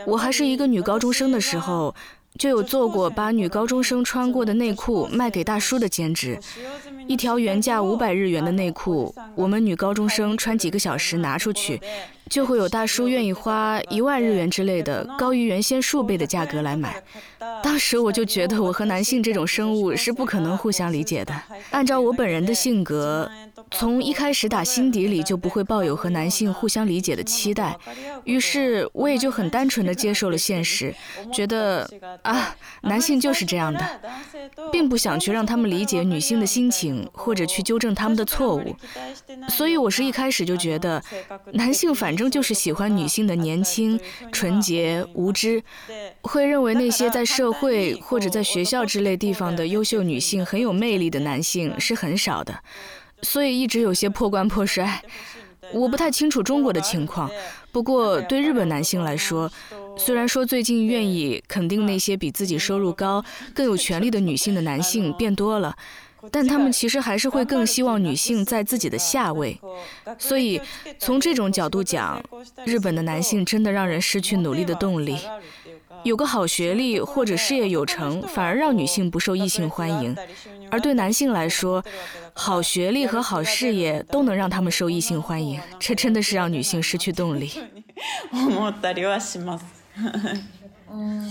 [0.08, 1.94] 我还是一个女高中生的时候，
[2.36, 6.40] 就有做过把女高中生穿过的内裤卖给大叔的兼职。
[7.08, 11.80] 一条原价五百日元的内裤，我们女高中生穿几个小时拿出去，
[12.30, 17.02] 就会有大叔愿意花一万日元之类的高于原先数倍的价格来买。
[17.64, 21.34] 当时我就觉得，我和男性这种生物是不可能互相理解的。
[21.72, 23.30] 按照我本人的性格，
[23.72, 27.78] 从一开始打心底里就不会抱有和男性互相理解的期待，
[28.26, 30.94] 于是我也就很单纯的接受了现实，
[31.34, 31.90] 觉得
[32.22, 34.00] 啊，男性就是这样的，
[34.72, 38.76] 并不想去让他们理解女性的心情，或者去纠正他们的错误。
[39.48, 41.02] 所以我是一开始就觉得，
[41.54, 44.00] 男性反正就是喜欢女性的年轻、
[44.32, 45.64] 纯洁、无知，
[46.22, 52.62] 会认为那些在社会或者在学校之类地方的优秀女性很有魅力的男性是很少的。
[53.22, 55.02] 所以一直有些破罐破摔。
[55.72, 57.30] 我不太清楚中国的情况，
[57.72, 59.52] 不过对日本男性来说，
[59.98, 65.76] 虽然说最近愿意肯定那些比自己收入高、更有权利的女性的男性变多了，
[66.32, 69.60] 但他们其实还是会更希望女性在自己的下位。
[70.18, 70.62] 所以
[70.98, 72.22] 从这种角度讲，
[72.66, 75.18] 日本的男性真的让人失去努力的动力。
[76.04, 80.16] 有个好学历或者事业有成，反而让女性不受异性欢迎；
[80.72, 81.84] 而对男性来说，
[82.32, 87.52] 好学历和好事业都能让他们受异性欢迎，这真的是让女性失去动力。
[90.92, 91.30] 嗯，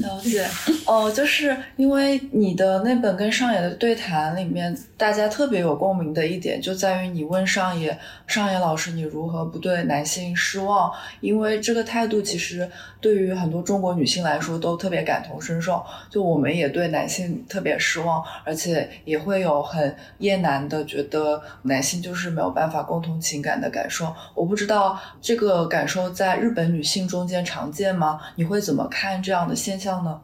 [0.00, 0.44] 了解。
[0.84, 7.96] 哦，就是因为你的那本跟上野的对谈里面，大家特别有共鸣的一点，就在于你问上野，
[8.26, 10.90] 上野老师，你如何不对男性失望？
[11.20, 12.68] 因为这个态度其实
[13.00, 15.84] 对于很多中国女性来说都特别感同身受。
[16.10, 24.12] 就我们也对男性特别失望，而且也会有很厌男的觉得男性就是没有办法共同情感的感受。
[24.34, 28.18] 我不知道这个感受在日本女性中间常见吗？
[28.34, 28.87] 你会怎么？
[28.88, 30.20] 看这样的现象呢？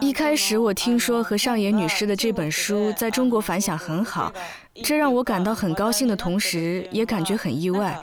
[0.00, 4.32] 一开始我听说和上野女士的这本书在中国反响很好，
[4.82, 8.00] 这让我感到很高兴的同时，也感觉很意外。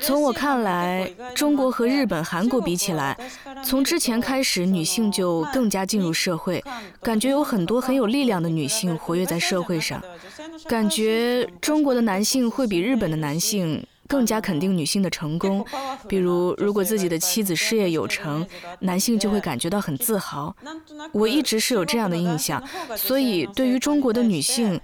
[0.00, 3.16] 从我看来，中国和日本、韩国比起来，
[3.64, 6.62] 从之前开始，女性就更加进入社会，
[7.00, 10.02] 感觉有很多很有力量的女性活跃在社会上，
[10.68, 13.86] 感觉中国的男性会比日本的男性。
[14.12, 15.64] 更加肯定女性的成功，
[16.06, 18.46] 比如如果自己的妻子事业有成，
[18.80, 20.54] 男性就会感觉到很自豪。
[21.12, 22.62] 我一直是有这样的印象，
[22.94, 24.78] 所以对于中国的女性，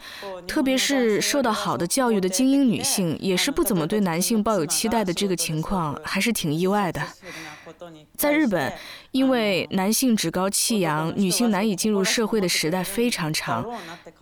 [0.47, 7.03] 特别是受到好的教育的精英女性，也是不怎么对男性抱有期待的这个情况，还是挺意外的。
[8.17, 8.73] 在日本，
[9.11, 13.65] 因为男性趾高气扬、女性难以进入社会的时代非常长，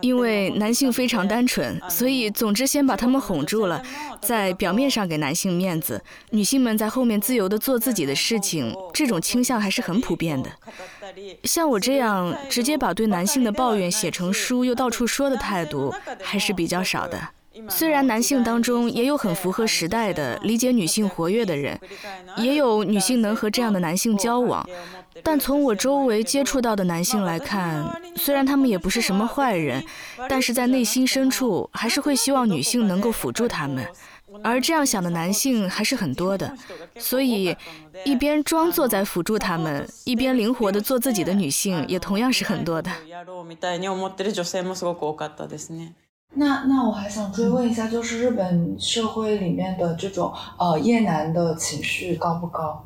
[0.00, 3.82] 因为男性非常单纯，所以总之先把他们哄住了，
[4.20, 10.50] 在表面上给男性面子，女性们在后面自由地做自己的事情，这种倾向还是很普遍的。
[11.44, 17.30] 像我这样直接把对男性的抱怨写成书又到处说的态度，还是比较少的。
[17.68, 21.78] 虽然男性当中也有很符合时代的、理解女性活跃的人，
[22.36, 24.68] 也有女性能和这样的男性交往，
[25.22, 29.82] 但从我周围接触到的男性来看，虽然他们也不是什么坏人，
[30.28, 33.86] 但是在内心深处还是会希望女性能够辅助他们，
[34.42, 36.54] 而这样想的男性还是很多的。
[36.98, 37.56] 所以，
[38.04, 42.90] 一边装作在辅助他们，一边灵活的做自己的女性也同样是很多的。
[46.36, 52.84] 那那我还想追问一下，就是日本社会里面的这种呃厌男的情绪高不高？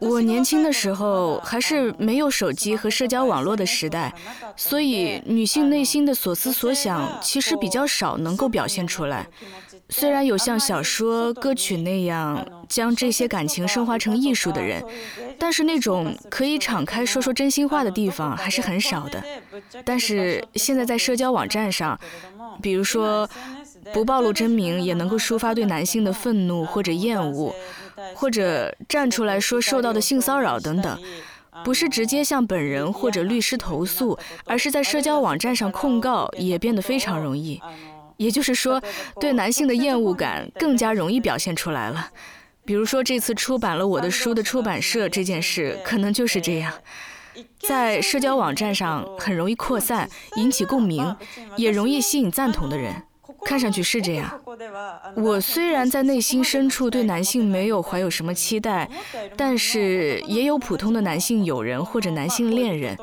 [0.00, 4.14] 我年轻的时候还是没有手机和社交网络的时代，
[4.56, 9.26] 所以女性内心的所思所想其实比较少能够表现出来。
[9.90, 14.84] 虽然有像小说、歌曲那样将这些感情升华成艺术的人，
[15.38, 19.22] 但是那种可以敞开说说真心话的地方还是很少的。
[19.84, 21.98] 但是现在在社交网站上，
[22.60, 23.28] 比如说
[23.92, 27.54] 不暴露真名也能够抒发对男性的愤怒或者厌恶，
[28.14, 30.98] 或者站出来说受到的性骚扰等等，
[31.64, 37.60] 不是直接向本人或者律师投诉，而是在社交网站上控告，也变得非常容易。
[38.18, 38.82] 也就是说，
[39.20, 42.10] 对男性的厌恶感更加容易表现出来了。
[42.64, 46.72] 比如说，这次出版了我的书的出版社这件事，可能就是这样，
[47.60, 51.16] 在社交网站上很容易扩散，引起共鸣，
[51.56, 53.02] 也容易吸引赞同的人。
[53.44, 54.40] 看上去是这样。
[55.14, 58.90] 我虽然在内心深处对男性没有怀有什么期待，
[59.36, 62.98] 但是也有普通的男性友人或者男性恋人。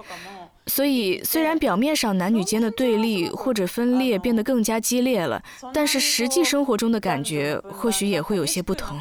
[0.68, 5.42] 所以，虽然表面上男女间的对立或者分裂变得更加激烈了，
[5.74, 8.98] 但是实际生活中的感觉或许也会有些不同。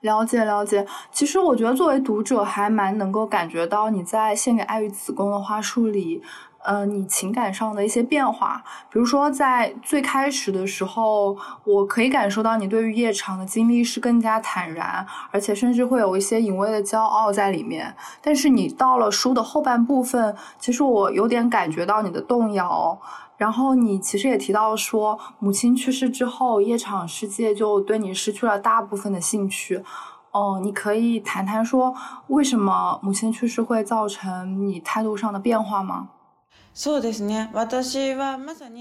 [0.00, 6.22] 了解了解，其实我觉得作为读者还蛮能够感觉到你在献给爱与子宫的花束里。
[6.64, 17.94] 呃，你情感上的一些变化，比如说在最开始的时候，我可以感受到你对于夜场的经历是更加坦然，而且甚至会有一些隐微的骄傲在里面。
[18.20, 22.98] 但是你到了书的后半部分，其实我有点感觉到你的动摇。
[23.36, 29.82] 然后你其实也提到说，母亲去世之后，夜场世界就对你失去了大部分的兴趣。
[30.30, 31.92] 哦，你可以谈谈说，
[32.28, 36.10] 为什么母亲去世会造成你态度上的变化吗？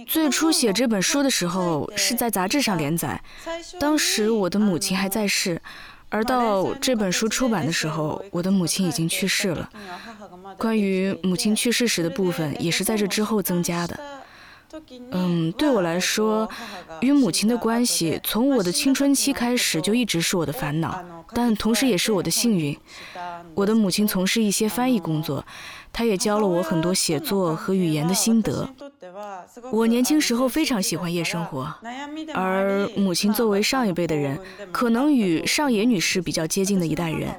[0.08, 3.22] 最初写这本书的时候是在杂志上连载，
[3.80, 5.62] 当时我的母亲还在世，
[6.08, 9.70] 而到这本书出版的时候，我的母亲已经去世了。
[10.58, 14.00] 关于母亲去世时的部分，也是在这之后增加的。
[15.12, 16.50] 嗯，对我来说，
[17.02, 22.78] 与母亲的关系从我的青春期开始就一直是我的烦恼，但同时也是我的幸运。
[23.54, 25.46] 我的母亲从事一些翻译工作。
[25.94, 28.68] 他也教了我很多写作和语言的心得。
[29.72, 31.74] 我年轻时候非常喜欢夜生活，
[32.34, 34.40] 而母亲作为上一辈的人，
[34.72, 37.30] 可能与上野女士比较接近的一代人，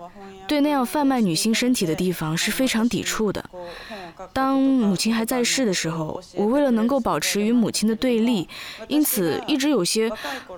[0.46, 3.44] 对那样贩卖女性身体的地方是非常抵触的。
[4.32, 8.48] 当母亲还在世的时候，我为了能够保持与母亲的对立，
[8.88, 10.10] 因此一直有些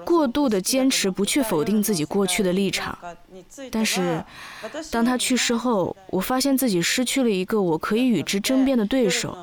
[0.05, 2.97] 过度的坚持，不去否定自己过去的立场。
[3.71, 4.23] 但是，
[4.91, 9.37] 当她去世后，我发现自己失去了一个我可以与之争辩的对手，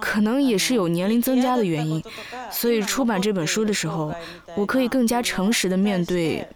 [0.00, 2.02] 可能也是有年龄增加的原因。
[2.50, 4.12] 所以出版这本书的时候，
[4.56, 6.46] 我可以更加诚实的面对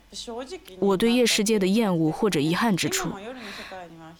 [0.78, 3.10] 我对夜世界的厌恶或者遗憾之处。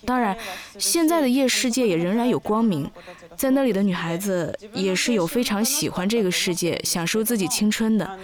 [0.07, 0.36] 当然，
[0.78, 2.90] 现在的夜世界也仍然有光明，
[3.36, 8.18] 在那里的女孩子也是有非常喜欢这个世界、享受自己青春的。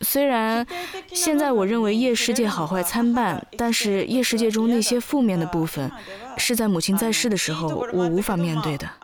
[0.00, 0.64] 虽然
[1.12, 5.90] 现在我认为夜世界好坏参半，但是夜世界中那些负面的部分，
[6.36, 8.88] 是在母亲在世的时候我无法面对的。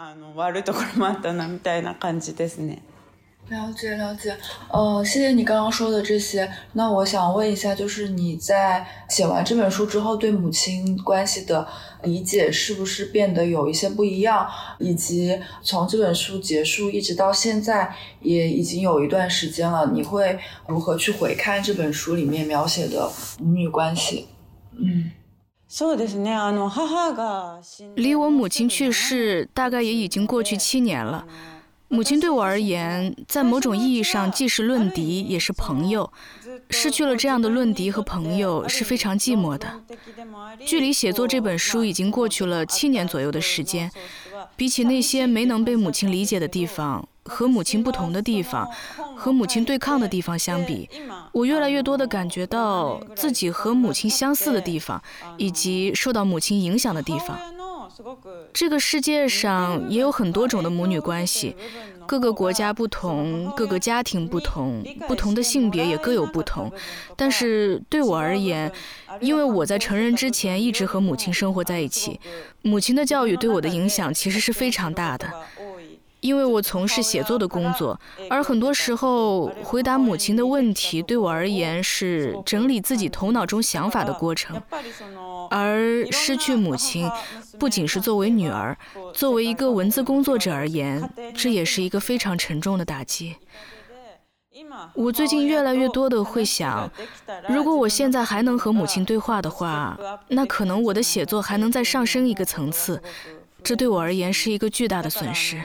[3.50, 4.34] 了解了解，
[4.72, 6.50] 呃，谢谢你刚刚说的这些。
[6.72, 11.68] 那我想问一下，就是你在写完这本书之后，对母亲关系的
[12.02, 14.48] 理解是不是变得有一些不一样？
[14.78, 24.26] 以及从这本书结束一直到现在，也已经有一段时间了，你会如何去回看这本书里面描写的母女关系？
[24.76, 25.12] 嗯，
[27.94, 31.26] 离我母亲去世大概也已经过去七年了。
[31.94, 36.12] 母亲对我而言，在某种意义上既是论敌，也是朋友。
[36.68, 39.80] 失去了这样的论敌和朋友是非常寂寞的。
[40.66, 43.88] 距离写作这本书已经过去了七年左右的时间，
[44.56, 48.68] 比起那些没能被母亲理解的地方、和母亲不同的地方、
[49.14, 50.90] 和母亲对抗的地方相比，
[51.30, 55.00] 我越来越多地感觉到自己和母亲相似的地方，
[55.36, 57.38] 以及受到母亲影响的地方。
[58.52, 61.56] 这个世界上也有很多种的母女关系，
[62.06, 66.72] 各个国家不同，各个家庭不同，不同的性别也各有不同。
[67.16, 68.70] 但是对我而言，
[69.20, 72.20] 因为我在成人之前一直和母亲生活在一起，
[72.62, 75.30] 母亲的教育对我的影响其实是非常大的。
[76.24, 78.00] 因为我从事写作的工作，
[78.30, 84.58] 而很多时候回答母亲的问题对我而言是整理自己头脑中想法的过程。
[85.50, 87.06] 而失去母亲，
[87.58, 88.74] 不仅是作为女儿，
[89.12, 91.06] 作为一个文字工作者而言，
[91.36, 93.36] 这也是一个非常沉重的打击。
[94.94, 96.90] 我最近越来越多的会想，
[97.50, 99.98] 如果我现在还能和母亲对话的话，
[100.28, 103.02] 那可能我的写作还能再上升一个层次。
[103.62, 105.60] 这对我而言是一个巨大的损失。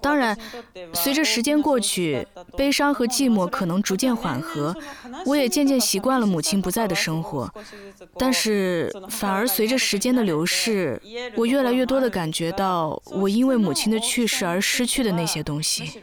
[0.00, 0.36] 当然，
[0.92, 2.26] 随着时间过去，
[2.56, 4.74] 悲伤和寂寞可能逐渐缓和，
[5.26, 7.52] 我也渐渐习惯了母亲不在的生活。
[8.18, 11.00] 但是，反而随着时间的流逝，
[11.36, 16.00] 我越来越多的感觉到我因为母亲的去世而失去的那些东西。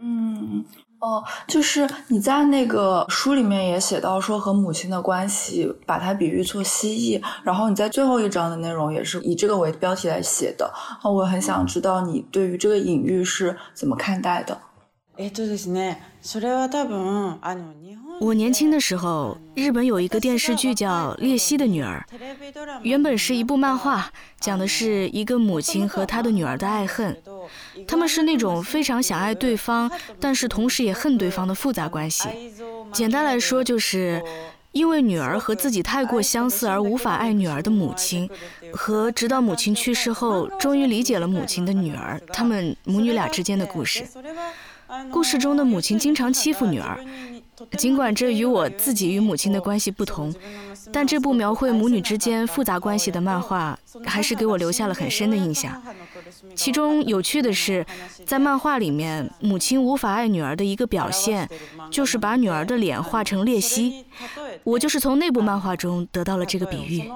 [0.00, 0.64] 嗯。
[1.04, 10.64] 哦，就是你在那个书里面也写到说和母亲的关系，把它比喻做蜥蜴，然后你在最后一章的内容也是以这个为标题来写的。
[11.02, 14.58] 啊，我很想知道你对于这个隐喻是怎么看待的。
[18.18, 22.02] 我年轻的时候，日本有一个电视剧叫《列西的女儿》，
[22.82, 24.10] 原本是一部漫画，
[24.40, 27.14] 讲的是一个母亲和她的女儿的爱恨。
[27.86, 32.26] 他们是那种非常想爱对方，但是同时也恨对方的复杂关系。
[32.90, 34.22] 简单来说，就是
[34.72, 38.30] 因为女儿和自己太过相似而无法爱女儿的母亲，
[38.72, 44.02] 和直到母亲去世后终于理解了母亲的女儿，他们母女俩之间的故事。
[45.10, 46.98] 故事中的母亲经常欺负女儿。
[47.78, 50.34] 尽管这与我自己与母亲的关系不同，
[50.92, 55.80] 但这部描绘母女之间复杂关系的漫画，还是给我留下了很深的印象。
[56.56, 57.86] 其中有趣的是，
[58.26, 61.48] 在漫画里面，母亲无法爱女儿的一个表现，
[61.92, 64.04] 就是把女儿的脸画成裂隙。
[64.64, 67.08] 我就是从那部漫画中得到了这个比喻。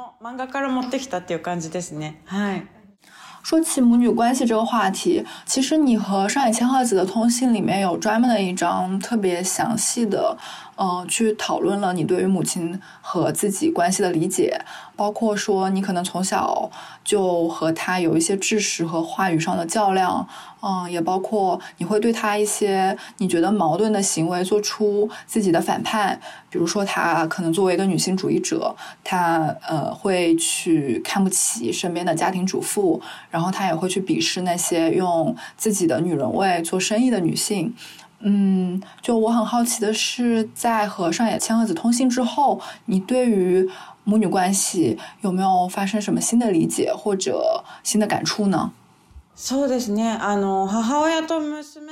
[3.49, 10.37] 说起母女关系这个话题，其实你和上野千鹤子的通信里面有专门的一章特别详细的。
[10.81, 14.61] 嗯，去讨论了你对于母亲和自己关系的理解，
[14.95, 16.71] 包括说你可能从小
[17.03, 20.29] 就和她有一些知识和话语上的较量，
[20.61, 33.01] 嗯，也包括你会对她一些你觉得矛盾的行为做出自己的反叛，比如说她可能作为一个女性主义者，她呃会去看不起身边的家庭主妇，
[33.31, 37.75] 然后她也会去鄙视那些用自己的女人味做生意的女性。
[38.21, 43.71] 嗯，就我很好奇的是，在和上野千鹤子通信之后，你对于
[44.03, 48.73] 母女关系有没有发生什么新的理解或者新的感触呢？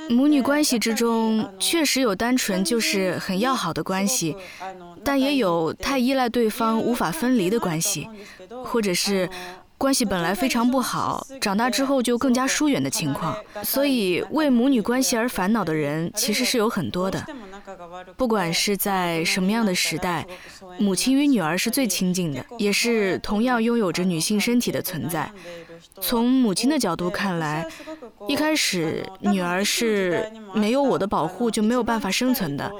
[0.09, 4.35] 母女关系之中确实有单纯就是很要好的关系，
[5.03, 8.09] 但也有太依赖对方无法分离的关系，
[8.65, 9.29] 或者是。
[9.79, 13.37] 关系本来非常不好，长大之后就更加疏远的情况。
[13.63, 17.23] 所以为母女关系而烦恼的人其实是有很多的。
[18.15, 20.25] 不管是在什么样的时代，
[20.79, 25.31] 母亲与女儿是最亲近的，也是同样拥有着女性身体的存在。
[26.01, 27.65] 从母亲的角度看来，
[28.27, 32.71] 一开始女儿是没有我的保护就没有办法生存的，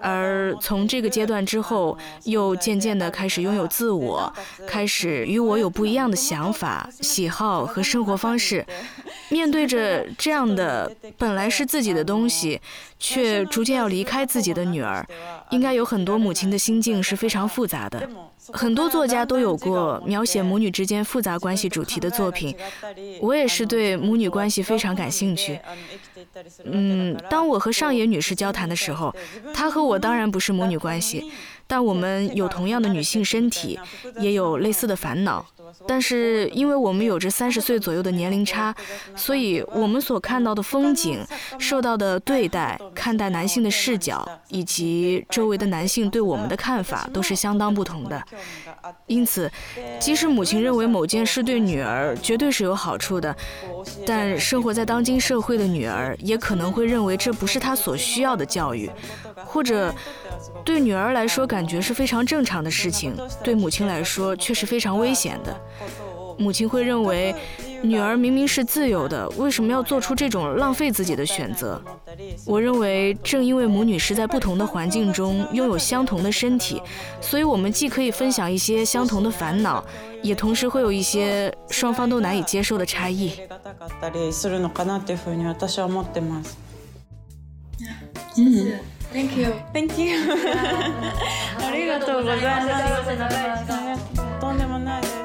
[0.00, 4.32] 而从这个阶段之后，又渐渐的开始拥有自我，
[4.66, 8.64] 开始与我有不一样的想法、喜好和生活方式。
[9.30, 12.60] 面对着这样的本来是自己的东西，
[12.98, 15.04] 却逐渐要离开自己的女儿，
[15.50, 18.08] 应该有很多母亲的心境是非常复杂的。
[18.52, 22.54] 很多作家都有过描写母女之间复杂关系主题的作品，
[23.20, 25.58] 我也是对母女关系非常感兴趣。
[26.64, 29.14] 嗯，当我和上野女士交谈的时候，
[29.52, 31.30] 她和我当然不是母女关系，
[31.66, 33.78] 但我们有同样的女性身体，
[34.18, 35.46] 也有类似的烦恼。
[35.86, 38.74] 但是，因为我们有着三十岁左右的年龄差，
[39.14, 41.24] 所以我们所看到的风景、
[41.58, 48.22] 受到的对待、看待男性的视角，以及周围的男性对我们的看法，都是相当不同的。
[49.06, 49.50] 因此，
[49.98, 53.34] 即使母亲认为某件事对女儿绝对是有好处的，
[54.06, 58.90] 但生活在当今社会的女儿也可能会认为这不是她所需要的教育，
[59.44, 59.94] 或者。
[60.64, 65.54] 对女儿来说，感觉是非常正常的事情；对母亲来说，却是非常危险的。
[66.38, 67.34] 母亲会认为，
[67.82, 71.80] 女儿明明是自由的，为什么要做出这种浪费自己的选择？
[72.46, 76.82] 我认为，正因为母女是在不同的环境中拥有相同的身体，
[77.20, 79.84] 所以我们既可以分享一些相同的烦恼，
[80.22, 83.32] 也同时会有一些双方都难以接受的差异。
[88.36, 88.78] 嗯。
[89.13, 89.53] Thank you.
[89.73, 90.17] Thank you.
[91.59, 92.61] ありがとうございま
[93.97, 94.03] す。
[94.39, 95.19] とんでもないです。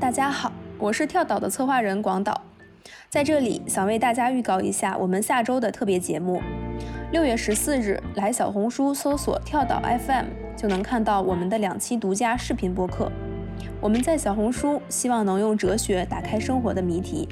[0.00, 2.40] 大家好，我是跳岛的策划人广岛，
[3.09, 6.41] 在这里想为大家预告一下我们下周的特别节目。
[7.11, 10.25] 六月十四日，来小红书搜索“跳岛 FM”，
[10.55, 13.11] 就能看到我们的两期独家视频播客。
[13.79, 17.27] 我们在小红书希望能用哲学打开生活的谜题。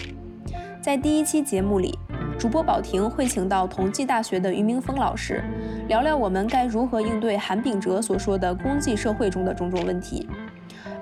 [0.82, 1.98] 在第一期节目里，
[2.38, 5.44] 主播宝婷会请到同济大学的俞明峰老师，
[5.88, 10.28] 聊聊我们该如何应对韩炳哲所说的公济社会中的种种问题。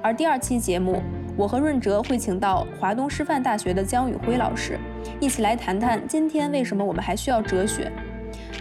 [0.02, 1.02] 而第二期节目，
[1.40, 4.78] 我和润哲会请到华东师范大学的姜宇辉老师，
[5.22, 7.90] 一起来谈谈今天为什么我们还需要哲学。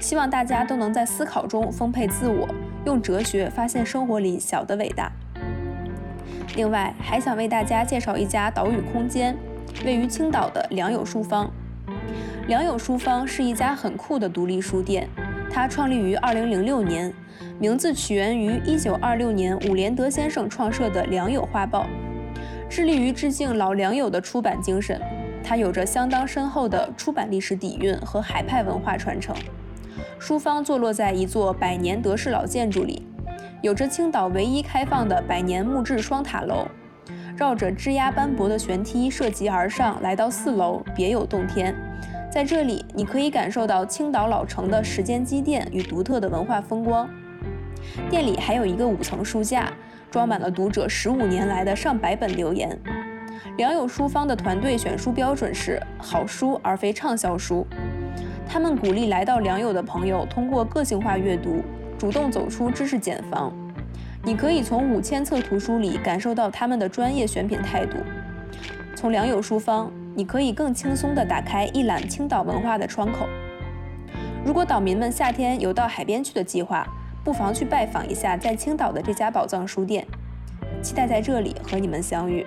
[0.00, 2.46] 希望大家都能在思考中丰沛自我，
[2.84, 5.10] 用哲学发现生活里小的伟大。
[6.54, 9.36] 另外，还想为大家介绍一家岛屿空间，
[9.84, 11.50] 位于青岛的良友书坊。
[12.46, 15.08] 良友书坊是一家很酷的独立书店，
[15.50, 17.12] 它创立于2006年，
[17.58, 21.82] 名字起源于1926年伍连德先生创设的《良友画报》，
[22.68, 25.00] 致力于致敬老良友的出版精神。
[25.42, 29.34] 它有着相当深厚的出版历史底蕴和海派文化传承。
[30.18, 33.06] 书坊坐落在一座百年德式老建筑里，
[33.62, 36.66] 有着青岛唯一开放的百年木质双塔楼，
[37.36, 41.74] 绕着枝桠斑驳的悬梯涉级而上，来到四楼，别有洞天。
[42.30, 47.08] 在这里，你可以感受到青岛老城的时间积淀与独特的文化风光。
[48.10, 49.72] 店里还有一个五层书架，
[50.10, 52.78] 装满了读者十五年来的上百本留言。
[53.56, 57.66] 良友书坊的团队选书标准是好书而非畅销书。
[58.48, 61.62] 他们鼓励来到良友的朋友通过个性化阅读，
[61.98, 63.52] 主动走出知识茧房。
[64.22, 67.98] 你可以从五千册图书里感受到他们的专业选品态度。
[68.94, 73.26] 从良友书坊，你可以更轻松地打开一览青岛文化的窗口。
[74.44, 76.86] 如果岛民们夏天有到海边去的计划，
[77.28, 80.06] 不妨去拜访一下在青岛的这家宝藏书店。
[80.82, 82.46] 期待在这里和你们相遇。